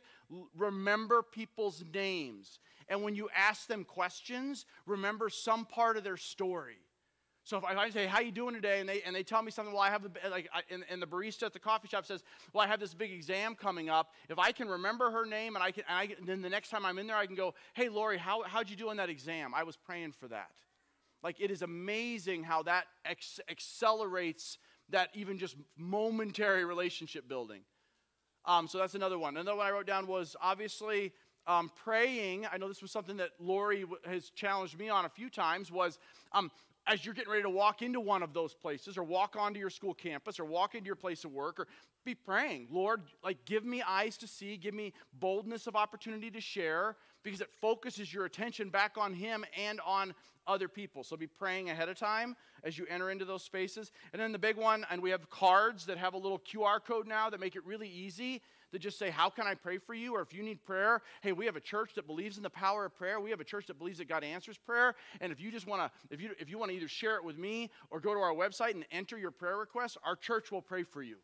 [0.58, 2.60] remember people's names.
[2.90, 6.80] And when you ask them questions, remember some part of their story.
[7.46, 9.74] So if I say, "How you doing today?" and they and they tell me something,
[9.74, 12.24] well, I have the like, I, and, and, the barista at the coffee shop says,
[12.54, 15.64] "Well, I have this big exam coming up." If I can remember her name, and
[15.64, 17.90] I can, and I, then the next time I'm in there, I can go, "Hey,
[17.90, 19.54] Lori, how how'd you do on that exam?
[19.54, 20.52] I was praying for that."
[21.24, 24.58] Like it is amazing how that ex- accelerates
[24.90, 27.62] that even just momentary relationship building.
[28.46, 29.38] Um, so that's another one.
[29.38, 31.14] Another one I wrote down was obviously
[31.48, 35.30] um, praying, I know this was something that Lori has challenged me on a few
[35.30, 35.98] times, was
[36.34, 36.52] um,
[36.88, 39.70] as you're getting ready to walk into one of those places or walk onto your
[39.70, 41.68] school campus or walk into your place of work or
[42.06, 46.42] be praying, Lord, like give me eyes to see, give me boldness of opportunity to
[46.42, 50.14] share because it focuses your attention back on Him and on
[50.48, 51.04] other people.
[51.04, 53.92] So be praying ahead of time as you enter into those spaces.
[54.12, 57.08] And then the big one, and we have cards that have a little QR code
[57.08, 60.16] now that make it really easy to just say, How can I pray for you?
[60.16, 62.86] Or if you need prayer, hey, we have a church that believes in the power
[62.86, 63.20] of prayer.
[63.20, 64.96] We have a church that believes that God answers prayer.
[65.22, 67.24] And if you just want to, if you if you want to either share it
[67.24, 70.62] with me or go to our website and enter your prayer request, our church will
[70.62, 71.18] pray for you.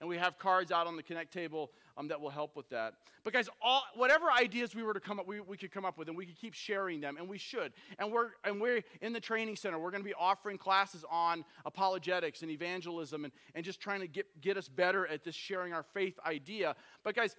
[0.00, 2.94] And we have cards out on the Connect table um, that will help with that.
[3.24, 5.98] But guys, all, whatever ideas we were to come up, we, we could come up
[5.98, 7.72] with, and we could keep sharing them, and we should.
[7.98, 9.78] And we're and we're in the training center.
[9.78, 14.06] We're going to be offering classes on apologetics and evangelism, and, and just trying to
[14.06, 16.76] get get us better at this sharing our faith idea.
[17.02, 17.34] But guys,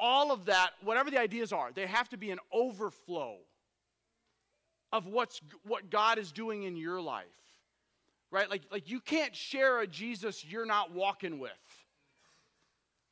[0.00, 3.36] all of that, whatever the ideas are, they have to be an overflow
[4.92, 7.26] of what's what God is doing in your life
[8.32, 8.50] right?
[8.50, 11.52] Like, like you can't share a Jesus you're not walking with.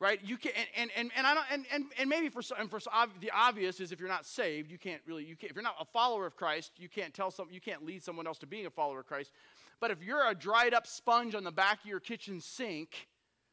[0.01, 0.19] Right?
[0.25, 2.81] You can and and and I don't and and, and maybe for and for
[3.21, 5.77] the obvious is if you're not saved, you can't really you can't if you're not
[5.79, 8.65] a follower of Christ, you can't tell some you can't lead someone else to being
[8.65, 9.31] a follower of Christ.
[9.79, 13.09] But if you're a dried up sponge on the back of your kitchen sink,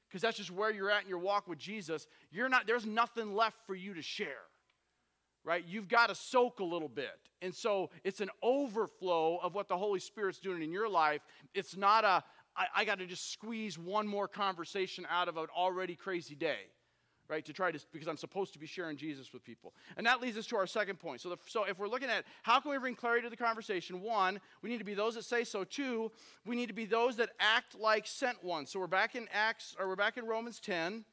[0.07, 3.35] because that's just where you're at in your walk with Jesus, you're not there's nothing
[3.35, 4.47] left for you to share
[5.47, 5.63] right?
[5.65, 7.17] You've got to soak a little bit.
[7.41, 11.21] And so it's an overflow of what the Holy Spirit's doing in your life.
[11.53, 12.21] It's not a,
[12.57, 16.71] I, I got to just squeeze one more conversation out of an already crazy day,
[17.29, 17.45] right?
[17.45, 19.73] To try to, because I'm supposed to be sharing Jesus with people.
[19.95, 21.21] And that leads us to our second point.
[21.21, 24.01] So, the, so if we're looking at how can we bring clarity to the conversation,
[24.01, 25.63] one, we need to be those that say so.
[25.63, 26.11] Two,
[26.45, 28.71] we need to be those that act like sent ones.
[28.71, 31.05] So we're back in Acts, or we're back in Romans 10,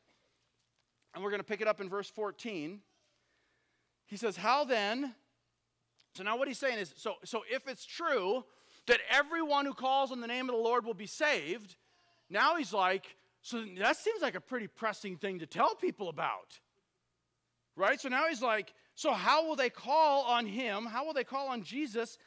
[1.15, 2.81] and we're going to pick it up in verse 14.
[4.07, 5.15] He says, How then?
[6.15, 8.45] So now what he's saying is so, so if it's true
[8.87, 11.77] that everyone who calls on the name of the Lord will be saved,
[12.29, 16.59] now he's like, so that seems like a pretty pressing thing to tell people about.
[17.77, 18.01] Right?
[18.01, 20.87] So now he's like, so how will they call on him?
[20.87, 22.19] How will they call on Jesus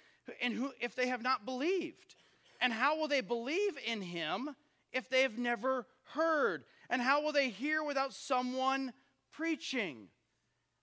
[0.41, 2.15] and who if they have not believed?
[2.59, 4.49] And how will they believe in him
[4.91, 6.65] if they've never heard?
[6.89, 8.93] And how will they hear without someone
[9.31, 10.09] preaching?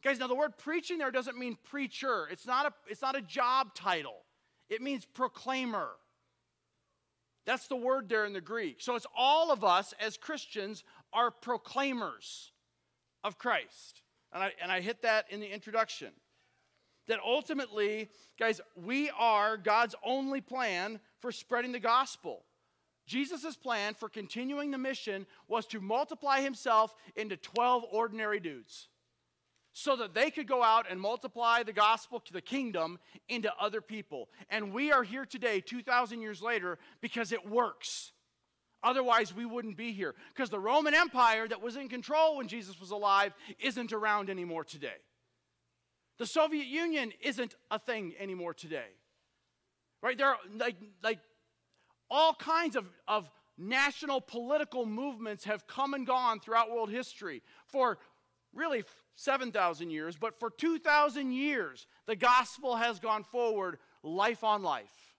[0.02, 2.28] Guys, now the word preaching there doesn't mean preacher.
[2.30, 4.23] It's not a, it's not a job title.
[4.74, 5.90] It means proclaimer.
[7.46, 8.80] That's the word there in the Greek.
[8.80, 10.82] So it's all of us as Christians
[11.12, 12.52] are proclaimers
[13.22, 14.02] of Christ.
[14.32, 16.08] And I, and I hit that in the introduction.
[17.06, 18.08] That ultimately,
[18.38, 22.44] guys, we are God's only plan for spreading the gospel.
[23.06, 28.88] Jesus' plan for continuing the mission was to multiply himself into 12 ordinary dudes
[29.76, 33.80] so that they could go out and multiply the gospel to the kingdom into other
[33.80, 34.28] people.
[34.48, 38.12] And we are here today, 2,000 years later, because it works.
[38.84, 40.14] Otherwise, we wouldn't be here.
[40.28, 44.62] Because the Roman Empire that was in control when Jesus was alive isn't around anymore
[44.62, 45.00] today.
[46.18, 48.90] The Soviet Union isn't a thing anymore today.
[50.00, 50.16] Right?
[50.16, 51.18] There are like, like
[52.08, 57.98] all kinds of, of national political movements have come and gone throughout world history for
[58.54, 58.84] really
[59.16, 65.14] 7,000 years, but for 2,000 years, the gospel has gone forward life on life.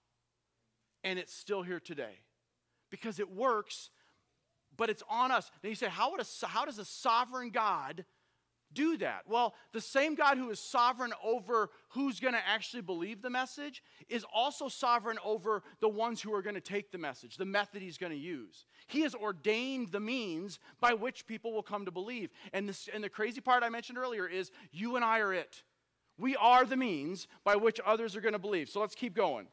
[1.03, 2.19] And it's still here today
[2.89, 3.89] because it works,
[4.75, 5.49] but it's on us.
[5.63, 8.05] Now you say, how, would a, how does a sovereign God
[8.76, 9.22] do that?
[9.28, 13.82] Well, the same God who is sovereign over who's going to actually believe the message
[14.08, 17.82] is also sovereign over the ones who are going to take the message, the method
[17.82, 18.66] he's going to use.
[18.88, 22.30] He has ordained the means by which people will come to believe.
[22.54, 25.64] And, this, and the crazy part I mentioned earlier is you and I are it.
[26.18, 28.70] We are the means by which others are going to believe.
[28.70, 29.48] So let's keep going.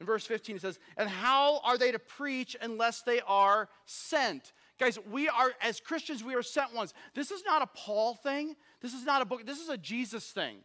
[0.00, 4.52] In verse 15, it says, And how are they to preach unless they are sent?
[4.78, 6.92] Guys, we are, as Christians, we are sent ones.
[7.14, 8.56] This is not a Paul thing.
[8.80, 9.46] This is not a book.
[9.46, 10.58] This is a Jesus thing.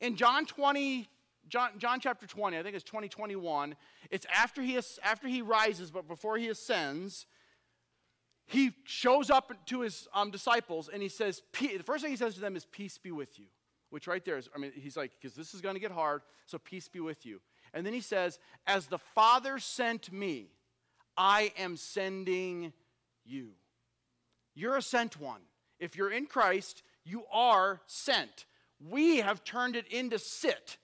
[0.00, 1.08] In John 20,
[1.48, 3.76] John, John chapter 20, I think it's 2021,
[4.10, 7.26] it's after he, after he rises, but before he ascends,
[8.46, 12.34] he shows up to his um, disciples and he says, the first thing he says
[12.34, 13.46] to them is, Peace be with you.
[13.90, 16.22] Which right there is, I mean, he's like, because this is going to get hard,
[16.46, 17.40] so peace be with you.
[17.72, 20.48] And then he says, As the Father sent me,
[21.16, 22.72] I am sending
[23.24, 23.52] you.
[24.54, 25.40] You're a sent one.
[25.78, 28.46] If you're in Christ, you are sent.
[28.80, 30.78] We have turned it into sit.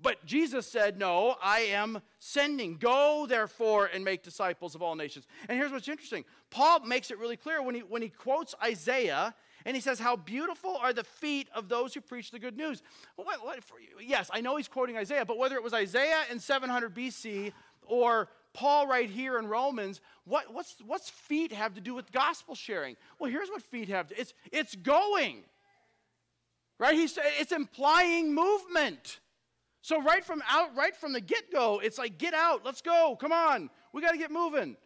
[0.00, 2.76] But Jesus said, No, I am sending.
[2.76, 5.26] Go, therefore, and make disciples of all nations.
[5.48, 9.34] And here's what's interesting Paul makes it really clear when he, when he quotes Isaiah
[9.64, 12.82] and he says, How beautiful are the feet of those who preach the good news.
[13.16, 16.38] What, what, for, yes, I know he's quoting Isaiah, but whether it was Isaiah in
[16.38, 17.52] 700 BC
[17.86, 22.54] or Paul right here in Romans, what, what's, what's feet have to do with gospel
[22.54, 22.96] sharing?
[23.18, 25.42] Well, here's what feet have to it's, it's going.
[26.78, 26.94] Right?
[26.94, 29.20] He said it's implying movement.
[29.82, 33.32] So right from out, right from the get-go, it's like, get out, let's go, come
[33.32, 34.78] on, we got to get moving.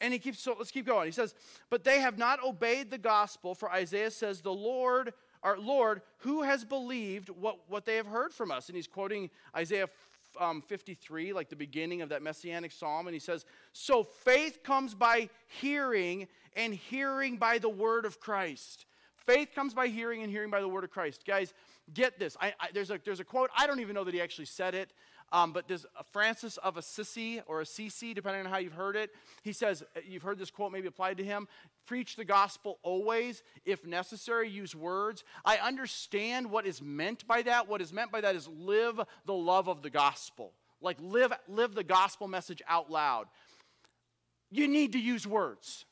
[0.00, 1.06] And he keeps, so let's keep going.
[1.06, 1.34] He says,
[1.68, 6.42] but they have not obeyed the gospel, for Isaiah says, the Lord, our Lord, who
[6.42, 8.68] has believed what, what they have heard from us?
[8.68, 9.88] And he's quoting Isaiah
[10.38, 13.06] um, 53, like the beginning of that messianic psalm.
[13.06, 18.86] And he says, so faith comes by hearing, and hearing by the word of Christ.
[19.26, 21.24] Faith comes by hearing, and hearing by the word of Christ.
[21.26, 21.52] Guys,
[21.92, 22.36] get this.
[22.40, 24.74] I, I, there's, a, there's a quote, I don't even know that he actually said
[24.74, 24.92] it.
[25.32, 29.10] Um, but there's Francis of Assisi or Assisi, depending on how you've heard it.
[29.42, 31.46] He says, uh, you've heard this quote maybe applied to him
[31.86, 35.24] preach the gospel always, if necessary, use words.
[35.44, 37.68] I understand what is meant by that.
[37.68, 40.52] What is meant by that is live the love of the gospel.
[40.80, 43.26] Like live, live the gospel message out loud.
[44.52, 45.84] You need to use words.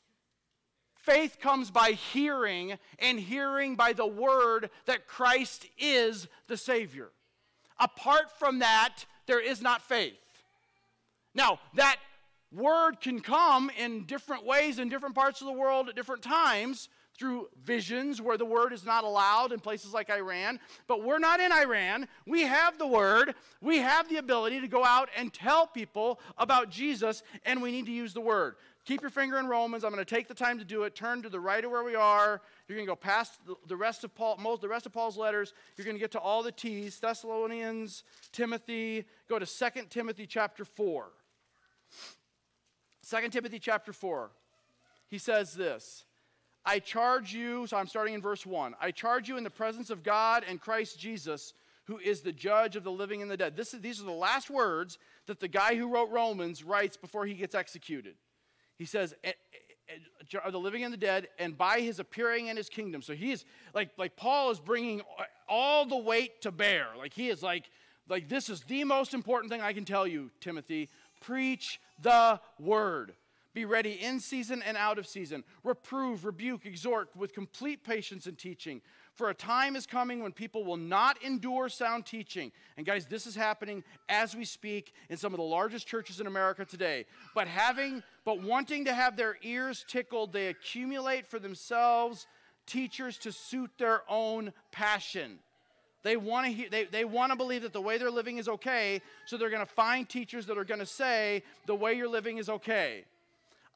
[0.95, 7.09] Faith comes by hearing, and hearing by the word that Christ is the Savior.
[7.77, 10.17] Apart from that, there is not faith.
[11.35, 11.97] Now, that
[12.51, 16.89] word can come in different ways in different parts of the world at different times
[17.15, 20.59] through visions where the word is not allowed in places like Iran.
[20.87, 22.07] But we're not in Iran.
[22.25, 23.35] We have the word.
[23.61, 27.85] We have the ability to go out and tell people about Jesus, and we need
[27.85, 28.55] to use the word.
[28.85, 29.83] Keep your finger in Romans.
[29.83, 30.95] I'm going to take the time to do it.
[30.95, 32.41] Turn to the right of where we are.
[32.69, 35.55] You're going to go past the, rest of Paul, most, the rest of Paul's letters.
[35.75, 39.05] You're going to get to all the T's: Thessalonians, Timothy.
[39.27, 41.07] Go to 2 Timothy chapter 4.
[43.09, 44.29] 2 Timothy chapter 4.
[45.07, 46.05] He says this.
[46.63, 48.75] I charge you, so I'm starting in verse 1.
[48.79, 51.53] I charge you in the presence of God and Christ Jesus,
[51.85, 53.57] who is the judge of the living and the dead.
[53.57, 57.33] Is, these are the last words that the guy who wrote Romans writes before he
[57.33, 58.13] gets executed.
[58.77, 59.15] He says,
[59.89, 63.01] eh, the living and the dead, and by his appearing in his kingdom.
[63.01, 65.01] So he is like, like Paul is bringing
[65.47, 66.87] all the weight to bear.
[66.97, 67.69] Like he is like,
[68.07, 70.89] like this is the most important thing I can tell you, Timothy.
[71.21, 73.13] Preach the word.
[73.53, 75.43] Be ready in season and out of season.
[75.63, 78.81] Reprove, rebuke, exhort with complete patience and teaching.
[79.19, 82.53] For a time is coming when people will not endure sound teaching.
[82.77, 86.27] And guys, this is happening as we speak in some of the largest churches in
[86.27, 87.03] America today.
[87.35, 92.27] But having but wanting to have their ears tickled, they accumulate for themselves
[92.65, 95.39] teachers to suit their own passion.
[96.01, 98.47] They want to hear, they, they want to believe that the way they're living is
[98.47, 102.07] okay, so they're going to find teachers that are going to say the way you're
[102.07, 103.03] living is okay.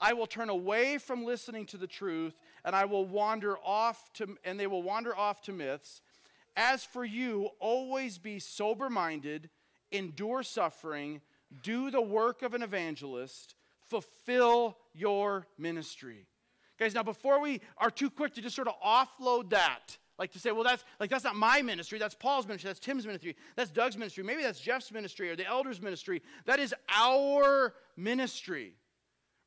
[0.03, 4.35] I will turn away from listening to the truth, and I will wander off to,
[4.43, 6.01] and they will wander off to myths.
[6.57, 9.49] As for you, always be sober minded,
[9.93, 11.21] endure suffering,
[11.61, 13.55] do the work of an evangelist,
[13.87, 16.27] fulfill your ministry.
[16.77, 20.39] Guys, now before we are too quick to just sort of offload that, like to
[20.39, 23.71] say, well, that's like that's not my ministry, that's Paul's ministry, that's Tim's ministry, that's
[23.71, 26.21] Doug's ministry, maybe that's Jeff's ministry or the elders' ministry.
[26.45, 28.73] That is our ministry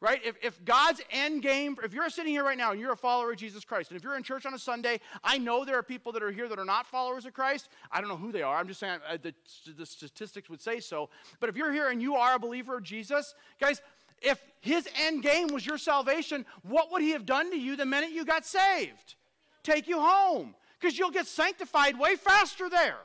[0.01, 0.21] right?
[0.25, 3.33] If, if God's end game, if you're sitting here right now and you're a follower
[3.33, 5.83] of Jesus Christ, and if you're in church on a Sunday, I know there are
[5.83, 7.69] people that are here that are not followers of Christ.
[7.91, 8.57] I don't know who they are.
[8.57, 9.35] I'm just saying uh, the,
[9.77, 11.09] the statistics would say so.
[11.41, 13.81] But if you're here and you are a believer of Jesus, guys,
[14.21, 17.87] if his end game was your salvation, what would he have done to you the
[17.87, 19.15] minute you got saved?
[19.63, 20.55] Take you home.
[20.79, 22.99] Because you'll get sanctified way faster there.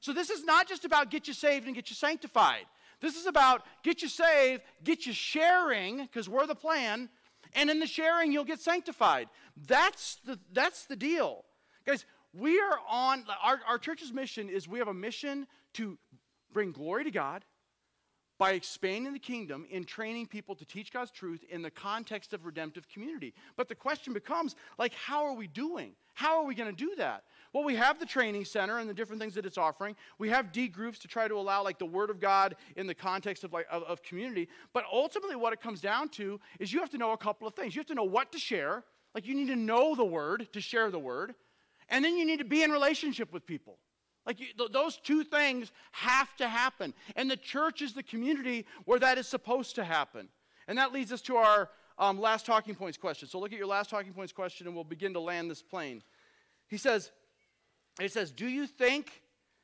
[0.00, 2.66] So this is not just about get you saved and get you sanctified.
[3.04, 7.10] This is about get you saved, get you sharing, because we're the plan,
[7.54, 9.28] and in the sharing, you'll get sanctified.
[9.68, 11.44] That's the, that's the deal.
[11.84, 15.98] Guys, we are on, our, our church's mission is we have a mission to
[16.54, 17.44] bring glory to God,
[18.38, 22.44] by expanding the kingdom in training people to teach God's truth in the context of
[22.44, 23.32] redemptive community.
[23.56, 25.92] But the question becomes like, how are we doing?
[26.14, 27.24] How are we going to do that?
[27.54, 29.94] Well, we have the training center and the different things that it's offering.
[30.18, 32.96] We have D groups to try to allow like the Word of God in the
[32.96, 34.48] context of like of, of community.
[34.72, 37.54] But ultimately, what it comes down to is you have to know a couple of
[37.54, 37.76] things.
[37.76, 38.82] You have to know what to share.
[39.14, 41.36] Like you need to know the Word to share the Word,
[41.88, 43.78] and then you need to be in relationship with people.
[44.26, 46.92] Like you, th- those two things have to happen.
[47.14, 50.28] And the church is the community where that is supposed to happen.
[50.66, 53.28] And that leads us to our um, last talking points question.
[53.28, 56.02] So look at your last talking points question and we'll begin to land this plane.
[56.68, 57.12] He says,
[58.00, 59.22] it says, Do you think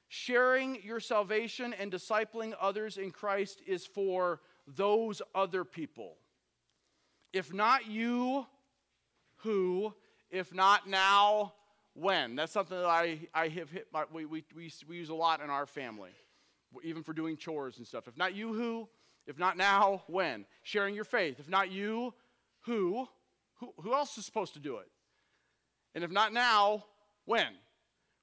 [0.08, 6.16] sharing your salvation and discipling others in Christ is for those other people?
[7.32, 8.46] If not you,
[9.38, 9.94] who?
[10.30, 11.54] If not now,
[11.94, 12.36] when?
[12.36, 15.40] That's something that I, I have hit, my, we, we, we, we use a lot
[15.40, 16.10] in our family,
[16.82, 18.08] even for doing chores and stuff.
[18.08, 18.88] If not you, who?
[19.26, 20.44] If not now, when?
[20.62, 21.38] Sharing your faith.
[21.38, 22.14] If not you,
[22.62, 23.08] who?
[23.56, 24.88] Who, who else is supposed to do it?
[25.94, 26.84] And if not now,
[27.24, 27.48] when?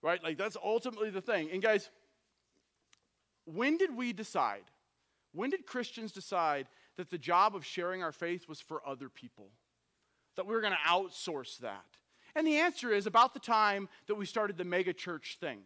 [0.08, 0.24] Right?
[0.24, 1.50] Like that's ultimately the thing.
[1.52, 1.90] And guys,
[3.44, 4.64] when did we decide?
[5.34, 9.50] When did Christians decide that the job of sharing our faith was for other people?
[10.38, 11.84] That we were going to outsource that?
[12.36, 15.60] And the answer is about the time that we started the mega church thing.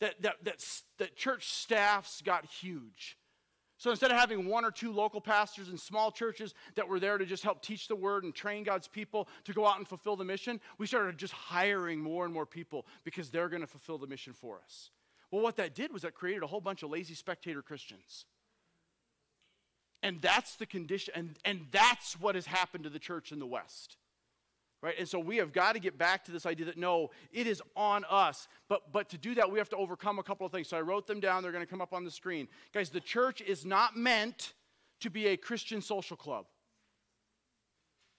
[0.00, 0.64] That, that, that,
[0.96, 3.18] that church staffs got huge.
[3.82, 7.18] So instead of having one or two local pastors in small churches that were there
[7.18, 10.14] to just help teach the word and train God's people to go out and fulfill
[10.14, 13.98] the mission, we started just hiring more and more people because they're going to fulfill
[13.98, 14.90] the mission for us.
[15.32, 18.24] Well, what that did was that created a whole bunch of lazy spectator Christians.
[20.00, 23.46] And that's the condition, and, and that's what has happened to the church in the
[23.46, 23.96] West.
[24.82, 24.96] Right?
[24.98, 27.62] And so we have got to get back to this idea that no, it is
[27.76, 28.48] on us.
[28.68, 30.68] But, but to do that, we have to overcome a couple of things.
[30.68, 31.44] So I wrote them down.
[31.44, 32.48] They're going to come up on the screen.
[32.74, 34.54] Guys, the church is not meant
[35.00, 36.46] to be a Christian social club.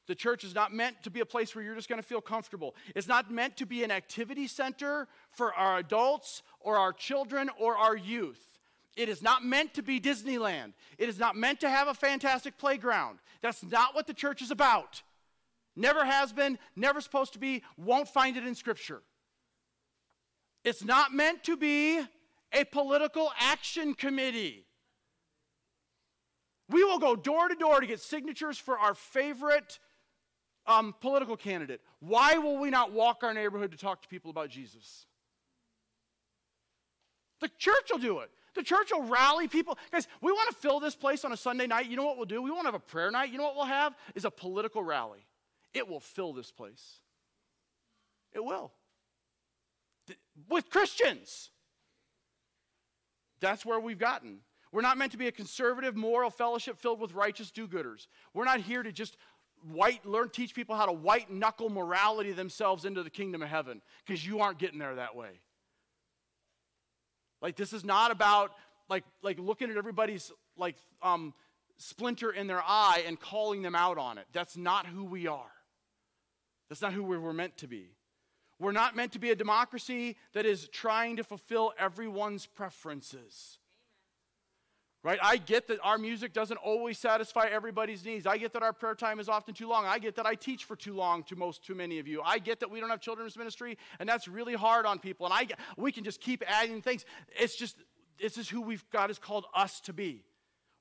[0.07, 2.21] The church is not meant to be a place where you're just going to feel
[2.21, 2.75] comfortable.
[2.95, 7.77] It's not meant to be an activity center for our adults or our children or
[7.77, 8.59] our youth.
[8.95, 10.73] It is not meant to be Disneyland.
[10.97, 13.19] It is not meant to have a fantastic playground.
[13.41, 15.01] That's not what the church is about.
[15.75, 19.01] Never has been, never supposed to be, won't find it in Scripture.
[20.63, 21.99] It's not meant to be
[22.53, 24.65] a political action committee.
[26.69, 29.79] We will go door to door to get signatures for our favorite
[30.65, 31.81] um, political candidate.
[31.99, 35.05] Why will we not walk our neighborhood to talk to people about Jesus?
[37.41, 38.29] The church will do it.
[38.55, 39.77] The church will rally people.
[39.91, 41.89] Guys, we want to fill this place on a Sunday night.
[41.89, 42.41] You know what we'll do?
[42.41, 43.31] We won't have a prayer night.
[43.31, 43.95] You know what we'll have?
[44.15, 45.25] Is a political rally.
[45.73, 46.99] It will fill this place.
[48.31, 48.71] It will.
[50.49, 51.49] With Christians.
[53.39, 54.39] That's where we've gotten.
[54.71, 58.07] We're not meant to be a conservative, moral fellowship filled with righteous do gooders.
[58.33, 59.17] We're not here to just
[59.71, 63.81] white learn teach people how to white knuckle morality themselves into the kingdom of heaven
[64.05, 65.39] because you aren't getting there that way
[67.41, 68.51] like this is not about
[68.89, 71.33] like like looking at everybody's like um
[71.77, 75.51] splinter in their eye and calling them out on it that's not who we are
[76.69, 77.89] that's not who we were meant to be.
[78.59, 83.57] We're not meant to be a democracy that is trying to fulfill everyone's preferences.
[85.03, 85.19] Right?
[85.21, 88.25] I get that our music doesn't always satisfy everybody's needs.
[88.25, 89.85] I get that our prayer time is often too long.
[89.85, 92.21] I get that I teach for too long to most too many of you.
[92.23, 95.25] I get that we don't have children's ministry and that's really hard on people.
[95.25, 97.03] And I get, we can just keep adding things.
[97.37, 97.75] It's just
[98.17, 100.23] this is who we've God has called us to be.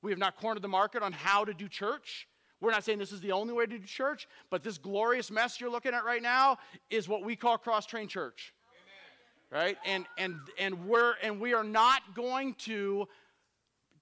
[0.01, 2.27] We have not cornered the market on how to do church.
[2.63, 5.59] We're not saying this is the only way to do church, but this glorious mess
[5.59, 6.59] you're looking at right now
[6.89, 8.53] is what we call cross trained church.
[9.51, 9.65] Amen.
[9.65, 9.77] Right?
[9.85, 13.09] And and and we're and we are not going to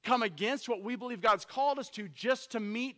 [0.04, 2.98] come against what we believe God's called us to just to meet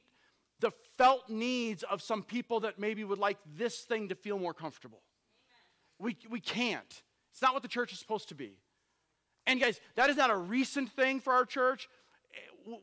[0.59, 4.53] the felt needs of some people that maybe would like this thing to feel more
[4.53, 4.99] comfortable.
[5.97, 7.03] We, we can't.
[7.32, 8.57] It's not what the church is supposed to be.
[9.47, 11.88] And guys, that is not a recent thing for our church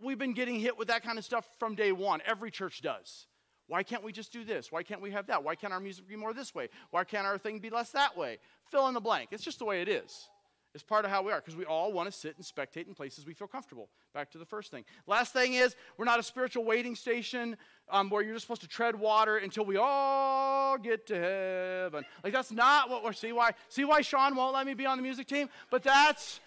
[0.02, 2.20] we've been getting hit with that kind of stuff from day one.
[2.26, 3.26] Every church does.
[3.66, 4.72] Why can't we just do this?
[4.72, 5.44] Why can't we have that?
[5.44, 6.68] Why can't our music be more this way?
[6.90, 8.38] Why can't our thing be less that way?
[8.70, 9.28] Fill in the blank.
[9.30, 10.28] It's just the way it is.
[10.72, 12.94] It's part of how we are because we all want to sit and spectate in
[12.94, 13.88] places we feel comfortable.
[14.14, 14.84] Back to the first thing.
[15.06, 17.56] Last thing is, we're not a spiritual waiting station
[17.88, 22.04] um, where you're just supposed to tread water until we all get to heaven.
[22.22, 23.12] Like, that's not what we're.
[23.12, 23.52] See why?
[23.68, 25.48] See why Sean won't let me be on the music team?
[25.70, 26.38] But that's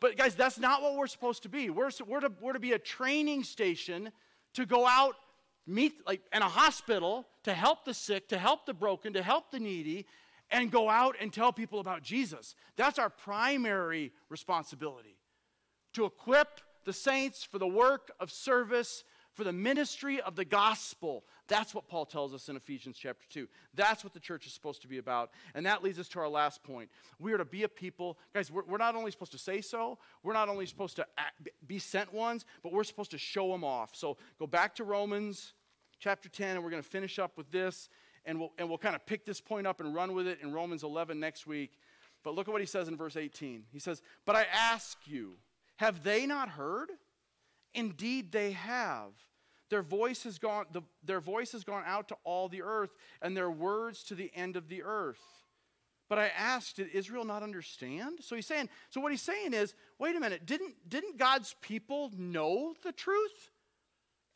[0.00, 1.70] but guys, that's not what we're supposed to be.
[1.70, 4.12] We're, we're, to, we're to be a training station
[4.54, 5.14] to go out,
[5.66, 9.50] meet like in a hospital to help the sick, to help the broken, to help
[9.50, 10.06] the needy,
[10.50, 12.54] and go out and tell people about Jesus.
[12.76, 15.16] That's our primary responsibility.
[15.94, 21.24] To equip the saints, for the work of service, for the ministry of the gospel.
[21.48, 23.46] That's what Paul tells us in Ephesians chapter 2.
[23.74, 25.30] That's what the church is supposed to be about.
[25.54, 26.90] And that leads us to our last point.
[27.18, 29.98] We are to be a people, guys, we're, we're not only supposed to say so,
[30.22, 33.64] we're not only supposed to act, be sent ones, but we're supposed to show them
[33.64, 33.94] off.
[33.94, 35.52] So go back to Romans
[35.98, 37.88] chapter 10, and we're going to finish up with this,
[38.24, 40.52] and we'll, and we'll kind of pick this point up and run with it in
[40.52, 41.78] Romans 11 next week.
[42.24, 43.64] But look at what he says in verse 18.
[43.72, 45.34] He says, But I ask you,
[45.76, 46.90] have they not heard?
[47.72, 49.12] Indeed, they have.
[49.68, 52.90] Their voice has gone, the, their voice has gone out to all the earth,
[53.20, 55.20] and their words to the end of the earth.
[56.08, 58.18] But I asked, did Israel not understand?
[58.20, 62.12] So he's saying, so what he's saying is, wait a minute, didn't, didn't God's people
[62.16, 63.50] know the truth?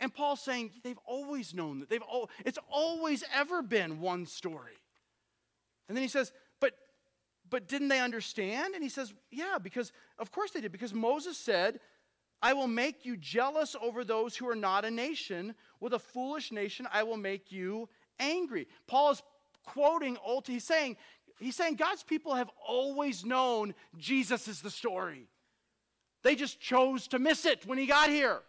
[0.01, 1.91] And Paul's saying, they've always known that.
[1.91, 4.73] They've all, it's always ever been one story.
[5.89, 6.73] And then he says, but,
[7.49, 8.75] but didn't they understand?
[8.75, 10.73] And he says, yeah, because of course they did.
[10.73, 11.79] Because Moses said,
[12.43, 15.55] I will make you jealous over those who are not a nation.
[15.79, 17.89] With a foolish nation, I will make you
[18.19, 18.67] angry.
[18.87, 19.23] Paul is
[19.65, 20.97] quoting old, he's saying,
[21.39, 25.29] he's saying God's people have always known Jesus is the story.
[26.23, 28.41] They just chose to miss it when he got here.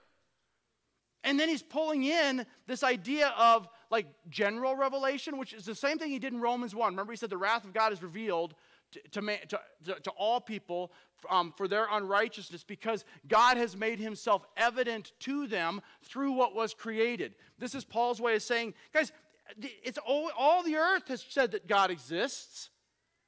[1.23, 5.99] And then he's pulling in this idea of like general revelation, which is the same
[5.99, 6.93] thing he did in Romans 1.
[6.93, 8.55] Remember, he said the wrath of God is revealed
[8.91, 10.91] to, to, to, to all people
[11.29, 16.73] um, for their unrighteousness because God has made himself evident to them through what was
[16.73, 17.35] created.
[17.59, 19.11] This is Paul's way of saying, guys,
[19.83, 22.69] it's all, all the earth has said that God exists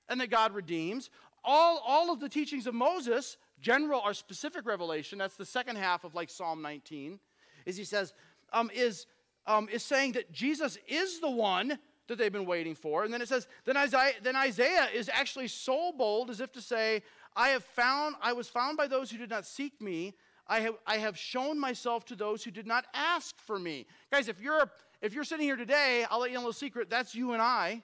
[0.09, 1.09] and that God redeems.
[1.43, 6.03] All, all of the teachings of Moses, general or specific revelation, that's the second half
[6.03, 7.19] of like Psalm 19,
[7.65, 8.13] is he says,
[8.51, 9.05] um, is,
[9.45, 13.03] um, is saying that Jesus is the one that they've been waiting for.
[13.03, 16.61] And then it says, then Isaiah, then Isaiah is actually so bold as if to
[16.61, 17.01] say,
[17.35, 20.13] I have found, I was found by those who did not seek me.
[20.47, 23.85] I have, I have shown myself to those who did not ask for me.
[24.11, 24.69] Guys, if you're,
[25.01, 26.89] if you're sitting here today, I'll let you know a little secret.
[26.89, 27.81] That's you and I.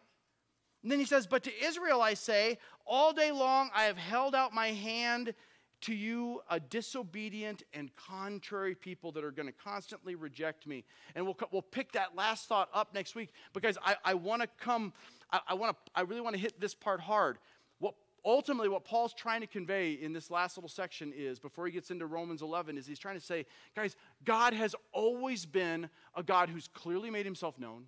[0.84, 4.36] And then he says, But to Israel I say, all day long I have held
[4.36, 5.34] out my hand
[5.82, 10.84] to you, a disobedient and contrary people that are going to constantly reject me.
[11.16, 14.48] And we'll, we'll pick that last thought up next week because I, I want to
[14.60, 14.94] come,
[15.32, 17.38] I, I, wanna, I really want to hit this part hard
[17.80, 21.72] What, ultimately what paul's trying to convey in this last little section is before he
[21.72, 26.24] gets into romans 11 is he's trying to say guys god has always been a
[26.24, 27.86] god who's clearly made himself known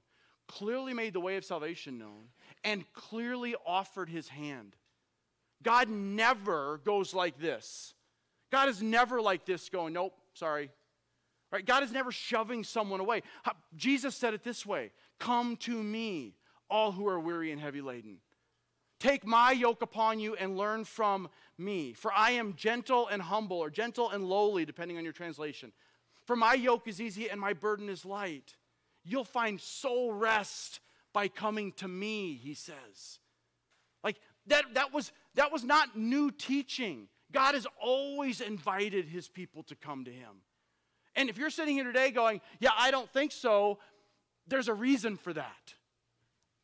[0.47, 2.29] clearly made the way of salvation known
[2.63, 4.75] and clearly offered his hand
[5.63, 7.93] god never goes like this
[8.51, 10.69] god is never like this going nope sorry
[11.51, 13.21] right god is never shoving someone away
[13.75, 16.35] jesus said it this way come to me
[16.69, 18.17] all who are weary and heavy laden
[19.01, 21.93] Take my yoke upon you and learn from me.
[21.93, 25.71] For I am gentle and humble, or gentle and lowly, depending on your translation.
[26.27, 28.55] For my yoke is easy and my burden is light.
[29.03, 30.81] You'll find soul rest
[31.13, 33.17] by coming to me, he says.
[34.03, 37.07] Like that, that, was, that was not new teaching.
[37.31, 40.41] God has always invited his people to come to him.
[41.15, 43.79] And if you're sitting here today going, Yeah, I don't think so,
[44.47, 45.73] there's a reason for that.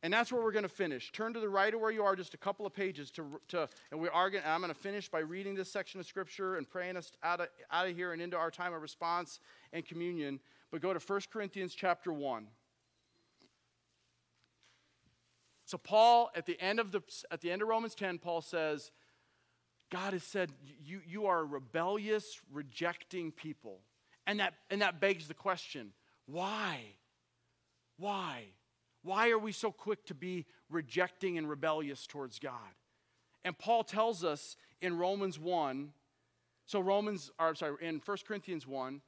[0.02, 1.10] And that's where we're going to finish.
[1.10, 3.68] Turn to the right of where you are, just a couple of pages to, to
[3.90, 4.44] and we are going.
[4.46, 7.48] I'm going to finish by reading this section of scripture and praying us out of,
[7.72, 9.40] out of here and into our time of response
[9.72, 10.38] and communion.
[10.70, 12.46] But go to 1 Corinthians chapter 1.
[15.68, 18.90] So Paul, at the end of the at the end of Romans 10, Paul says,
[19.92, 20.50] God has said
[20.82, 23.80] you, you are a rebellious, rejecting people.
[24.26, 25.92] And that and that begs the question,
[26.24, 26.78] why?
[27.98, 28.44] Why?
[29.02, 32.74] Why are we so quick to be rejecting and rebellious towards God?
[33.44, 35.92] And Paul tells us in Romans 1,
[36.64, 39.02] so Romans, or I'm sorry, in 1 Corinthians 1,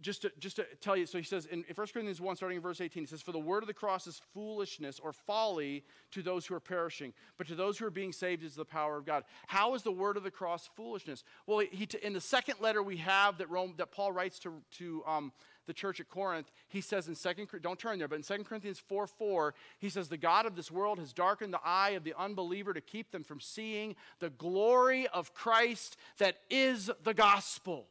[0.00, 2.62] just to, just to tell you, so he says in 1 Corinthians 1, starting in
[2.62, 6.22] verse 18, he says, For the word of the cross is foolishness or folly to
[6.22, 9.04] those who are perishing, but to those who are being saved is the power of
[9.04, 9.24] God.
[9.48, 11.24] How is the word of the cross foolishness?
[11.46, 15.02] Well, he, in the second letter we have that, Rome, that Paul writes to, to
[15.04, 15.32] um,
[15.66, 18.78] the church at Corinth, he says in 2 don't turn there, but in 2 Corinthians
[18.78, 22.14] 4 4, he says, The God of this world has darkened the eye of the
[22.16, 27.86] unbeliever to keep them from seeing the glory of Christ that is the gospel.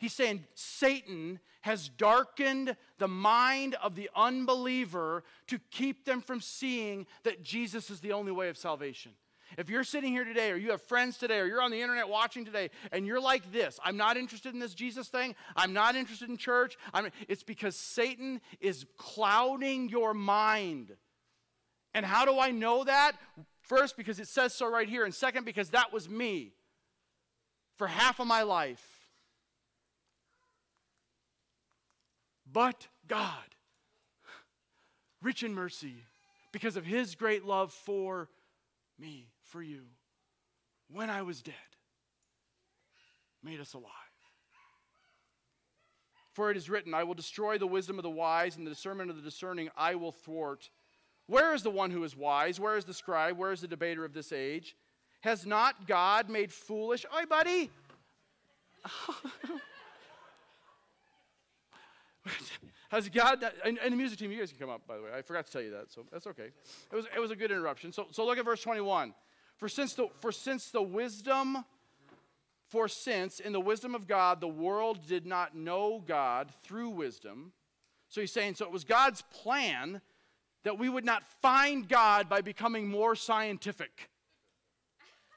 [0.00, 7.06] He's saying Satan has darkened the mind of the unbeliever to keep them from seeing
[7.24, 9.12] that Jesus is the only way of salvation.
[9.58, 12.08] If you're sitting here today, or you have friends today, or you're on the internet
[12.08, 15.96] watching today, and you're like this, I'm not interested in this Jesus thing, I'm not
[15.96, 20.96] interested in church, I'm, it's because Satan is clouding your mind.
[21.92, 23.12] And how do I know that?
[23.60, 26.54] First, because it says so right here, and second, because that was me
[27.76, 28.99] for half of my life.
[32.52, 33.54] But God,
[35.22, 36.04] rich in mercy,
[36.52, 38.28] because of his great love for
[38.98, 39.82] me, for you,
[40.90, 41.54] when I was dead,
[43.42, 43.90] made us alive.
[46.32, 49.10] For it is written, I will destroy the wisdom of the wise, and the discernment
[49.10, 50.70] of the discerning I will thwart.
[51.26, 52.58] Where is the one who is wise?
[52.58, 53.36] Where is the scribe?
[53.36, 54.76] Where is the debater of this age?
[55.22, 57.04] Has not God made foolish?
[57.14, 57.70] Oi, buddy!
[62.90, 65.10] Has God, and, and, the music team, you guys can come up, by the way.
[65.16, 66.50] I forgot to tell you that, so that's okay.
[66.92, 67.92] It was, it was a good interruption.
[67.92, 69.14] So, so look at verse 21.
[69.56, 71.64] For since, the, for since the wisdom,
[72.68, 77.52] for since in the wisdom of God, the world did not know God through wisdom.
[78.08, 80.00] So he's saying, so it was God's plan
[80.64, 84.10] that we would not find God by becoming more scientific.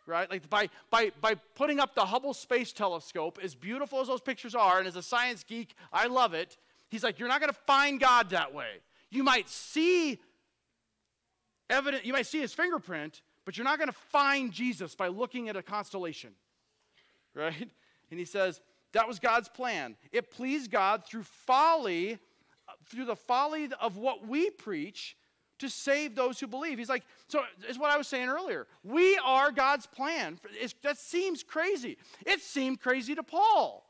[0.06, 0.30] Right?
[0.30, 4.54] Like by, by, by putting up the Hubble Space Telescope, as beautiful as those pictures
[4.54, 6.58] are, and as a science geek, I love it.
[6.94, 8.68] He's like, you're not going to find God that way.
[9.10, 10.20] You might see
[11.68, 15.50] evidence, you might see his fingerprint, but you're not going to find Jesus by looking
[15.50, 16.34] at a constellation.
[17.36, 17.68] Right?
[18.12, 19.96] And he says, that was God's plan.
[20.12, 22.20] It pleased God through folly
[22.88, 25.18] through the folly of what we preach
[25.58, 26.78] to save those who believe.
[26.78, 28.68] He's like, so it's what I was saying earlier.
[28.84, 30.40] We are God's plan.
[30.62, 31.98] It's, that seems crazy.
[32.24, 33.84] It seemed crazy to Paul.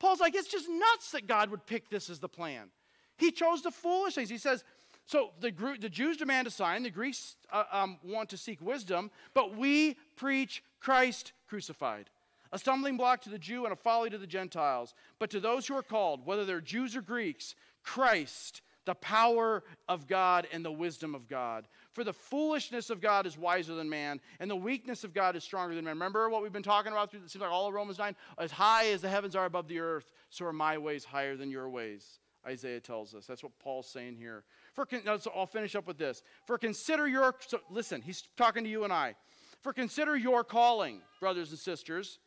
[0.00, 2.70] Paul's like, it's just nuts that God would pick this as the plan.
[3.16, 4.30] He chose the foolish things.
[4.30, 4.64] He says,
[5.06, 9.10] so the, the Jews demand a sign, the Greeks uh, um, want to seek wisdom,
[9.34, 12.10] but we preach Christ crucified.
[12.52, 14.94] A stumbling block to the Jew and a folly to the Gentiles.
[15.18, 20.06] But to those who are called, whether they're Jews or Greeks, Christ, the power of
[20.06, 21.68] God and the wisdom of God.
[21.92, 25.44] For the foolishness of God is wiser than man, and the weakness of God is
[25.44, 25.94] stronger than man.
[25.94, 28.14] Remember what we've been talking about through, it seems like all of Romans 9?
[28.38, 31.50] As high as the heavens are above the earth, so are my ways higher than
[31.50, 32.20] your ways.
[32.46, 33.26] Isaiah tells us.
[33.26, 34.44] That's what Paul's saying here.
[34.74, 34.86] For
[35.18, 36.22] so I'll finish up with this.
[36.46, 39.14] For consider your so listen, he's talking to you and I.
[39.62, 42.18] For consider your calling, brothers and sisters.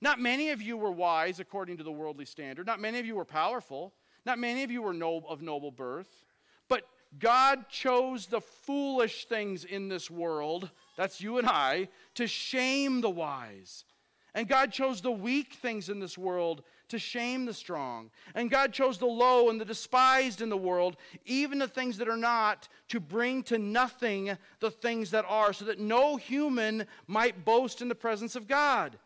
[0.00, 2.66] Not many of you were wise according to the worldly standard.
[2.66, 3.92] Not many of you were powerful.
[4.28, 4.90] Not many of you were
[5.26, 6.26] of noble birth,
[6.68, 6.82] but
[7.18, 10.68] God chose the foolish things in this world,
[10.98, 13.86] that's you and I, to shame the wise.
[14.34, 18.10] And God chose the weak things in this world to shame the strong.
[18.34, 22.06] And God chose the low and the despised in the world, even the things that
[22.06, 27.46] are not, to bring to nothing the things that are, so that no human might
[27.46, 28.98] boast in the presence of God.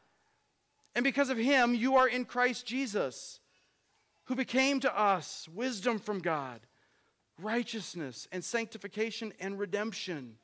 [0.97, 3.39] And because of him, you are in Christ Jesus
[4.33, 6.61] who became to us wisdom from God,
[7.39, 10.37] righteousness and sanctification and redemption,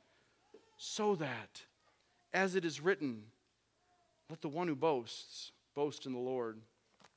[0.77, 1.63] so that,
[2.31, 3.23] as it is written,
[4.29, 6.59] let the one who boasts boast in the Lord.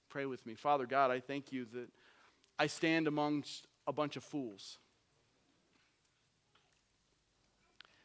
[0.08, 0.54] Pray with me.
[0.54, 1.90] Father God, I thank you that
[2.58, 4.78] I stand amongst a bunch of fools.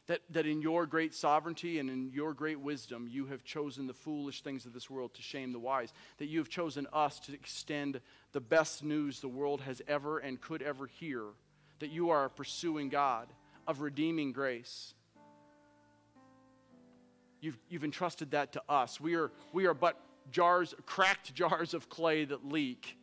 [0.08, 3.92] That, that in your great sovereignty and in your great wisdom, you have chosen the
[3.92, 5.92] foolish things of this world to shame the wise.
[6.16, 8.00] That you have chosen us to extend
[8.32, 11.24] the best news the world has ever and could ever hear.
[11.80, 13.28] That you are a pursuing God
[13.66, 14.94] of redeeming grace.
[17.42, 18.98] You've, you've entrusted that to us.
[18.98, 20.00] We are, we are but
[20.32, 22.96] jars, cracked jars of clay that leak.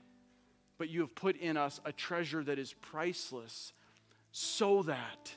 [0.79, 3.73] But you have put in us a treasure that is priceless
[4.31, 5.35] so that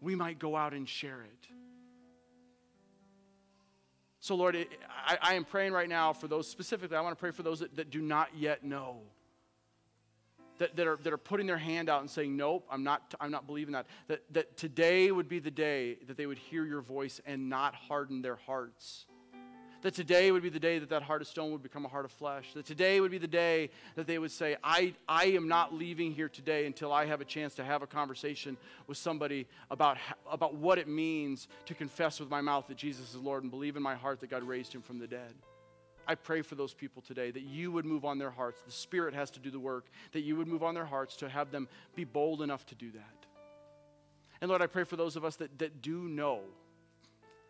[0.00, 1.48] we might go out and share it.
[4.20, 4.56] So, Lord,
[5.06, 6.96] I, I, am praying right now for those specifically.
[6.96, 9.02] I want to pray for those that, that do not yet know,
[10.58, 13.30] that, that, are, that are putting their hand out and saying, Nope, I'm not, I'm
[13.30, 13.86] not believing that.
[14.08, 14.22] that.
[14.32, 18.20] That today would be the day that they would hear your voice and not harden
[18.20, 19.06] their hearts.
[19.86, 22.04] That today would be the day that that heart of stone would become a heart
[22.04, 22.52] of flesh.
[22.54, 26.12] That today would be the day that they would say, I, I am not leaving
[26.12, 28.56] here today until I have a chance to have a conversation
[28.88, 29.96] with somebody about,
[30.28, 33.76] about what it means to confess with my mouth that Jesus is Lord and believe
[33.76, 35.36] in my heart that God raised him from the dead.
[36.08, 38.62] I pray for those people today that you would move on their hearts.
[38.62, 41.28] The Spirit has to do the work, that you would move on their hearts to
[41.28, 43.26] have them be bold enough to do that.
[44.40, 46.40] And Lord, I pray for those of us that, that do know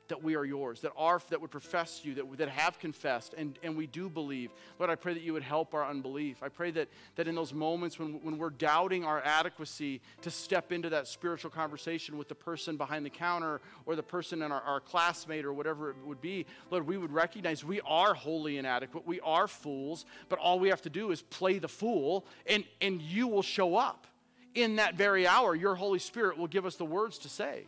[0.08, 3.58] that we are yours, that are that would profess you, that, that have confessed, and,
[3.62, 4.50] and we do believe.
[4.78, 6.42] Lord, I pray that you would help our unbelief.
[6.42, 10.72] I pray that, that in those moments when, when we're doubting our adequacy to step
[10.72, 14.60] into that spiritual conversation with the person behind the counter or the person in our,
[14.60, 19.06] our classmate or whatever it would be, Lord, we would recognize we are wholly inadequate.
[19.06, 23.00] We are fools, but all we have to do is play the fool, and, and
[23.00, 24.06] you will show up.
[24.54, 27.66] In that very hour, your Holy Spirit will give us the words to say.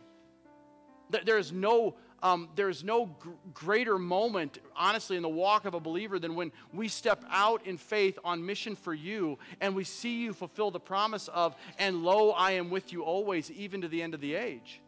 [1.09, 5.79] There is no um, there's no gr- greater moment, honestly, in the walk of a
[5.79, 10.23] believer than when we step out in faith on mission for you and we see
[10.23, 14.01] you fulfill the promise of, and lo, I am with you always, even to the
[14.01, 14.81] end of the age.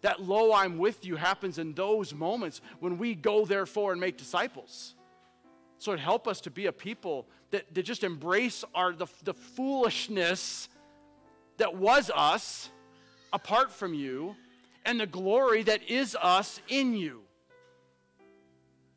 [0.00, 4.16] That lo, I'm with you happens in those moments when we go, therefore, and make
[4.16, 4.94] disciples.
[5.78, 9.34] So it help us to be a people that, that just embrace our, the, the
[9.34, 10.68] foolishness
[11.58, 12.70] that was us
[13.32, 14.34] apart from you
[14.86, 17.22] and the glory that is us in you.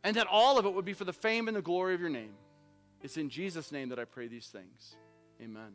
[0.03, 2.09] And that all of it would be for the fame and the glory of your
[2.09, 2.31] name.
[3.03, 4.95] It's in Jesus' name that I pray these things.
[5.41, 5.73] Amen.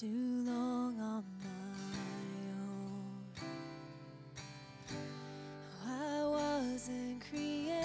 [0.00, 1.39] too long on
[7.30, 7.80] created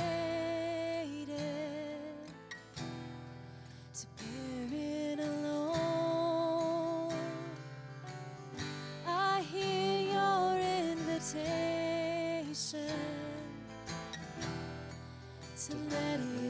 [3.93, 7.13] to bear it alone.
[9.05, 10.57] I hear your
[10.91, 12.25] invitation
[15.57, 16.44] to let it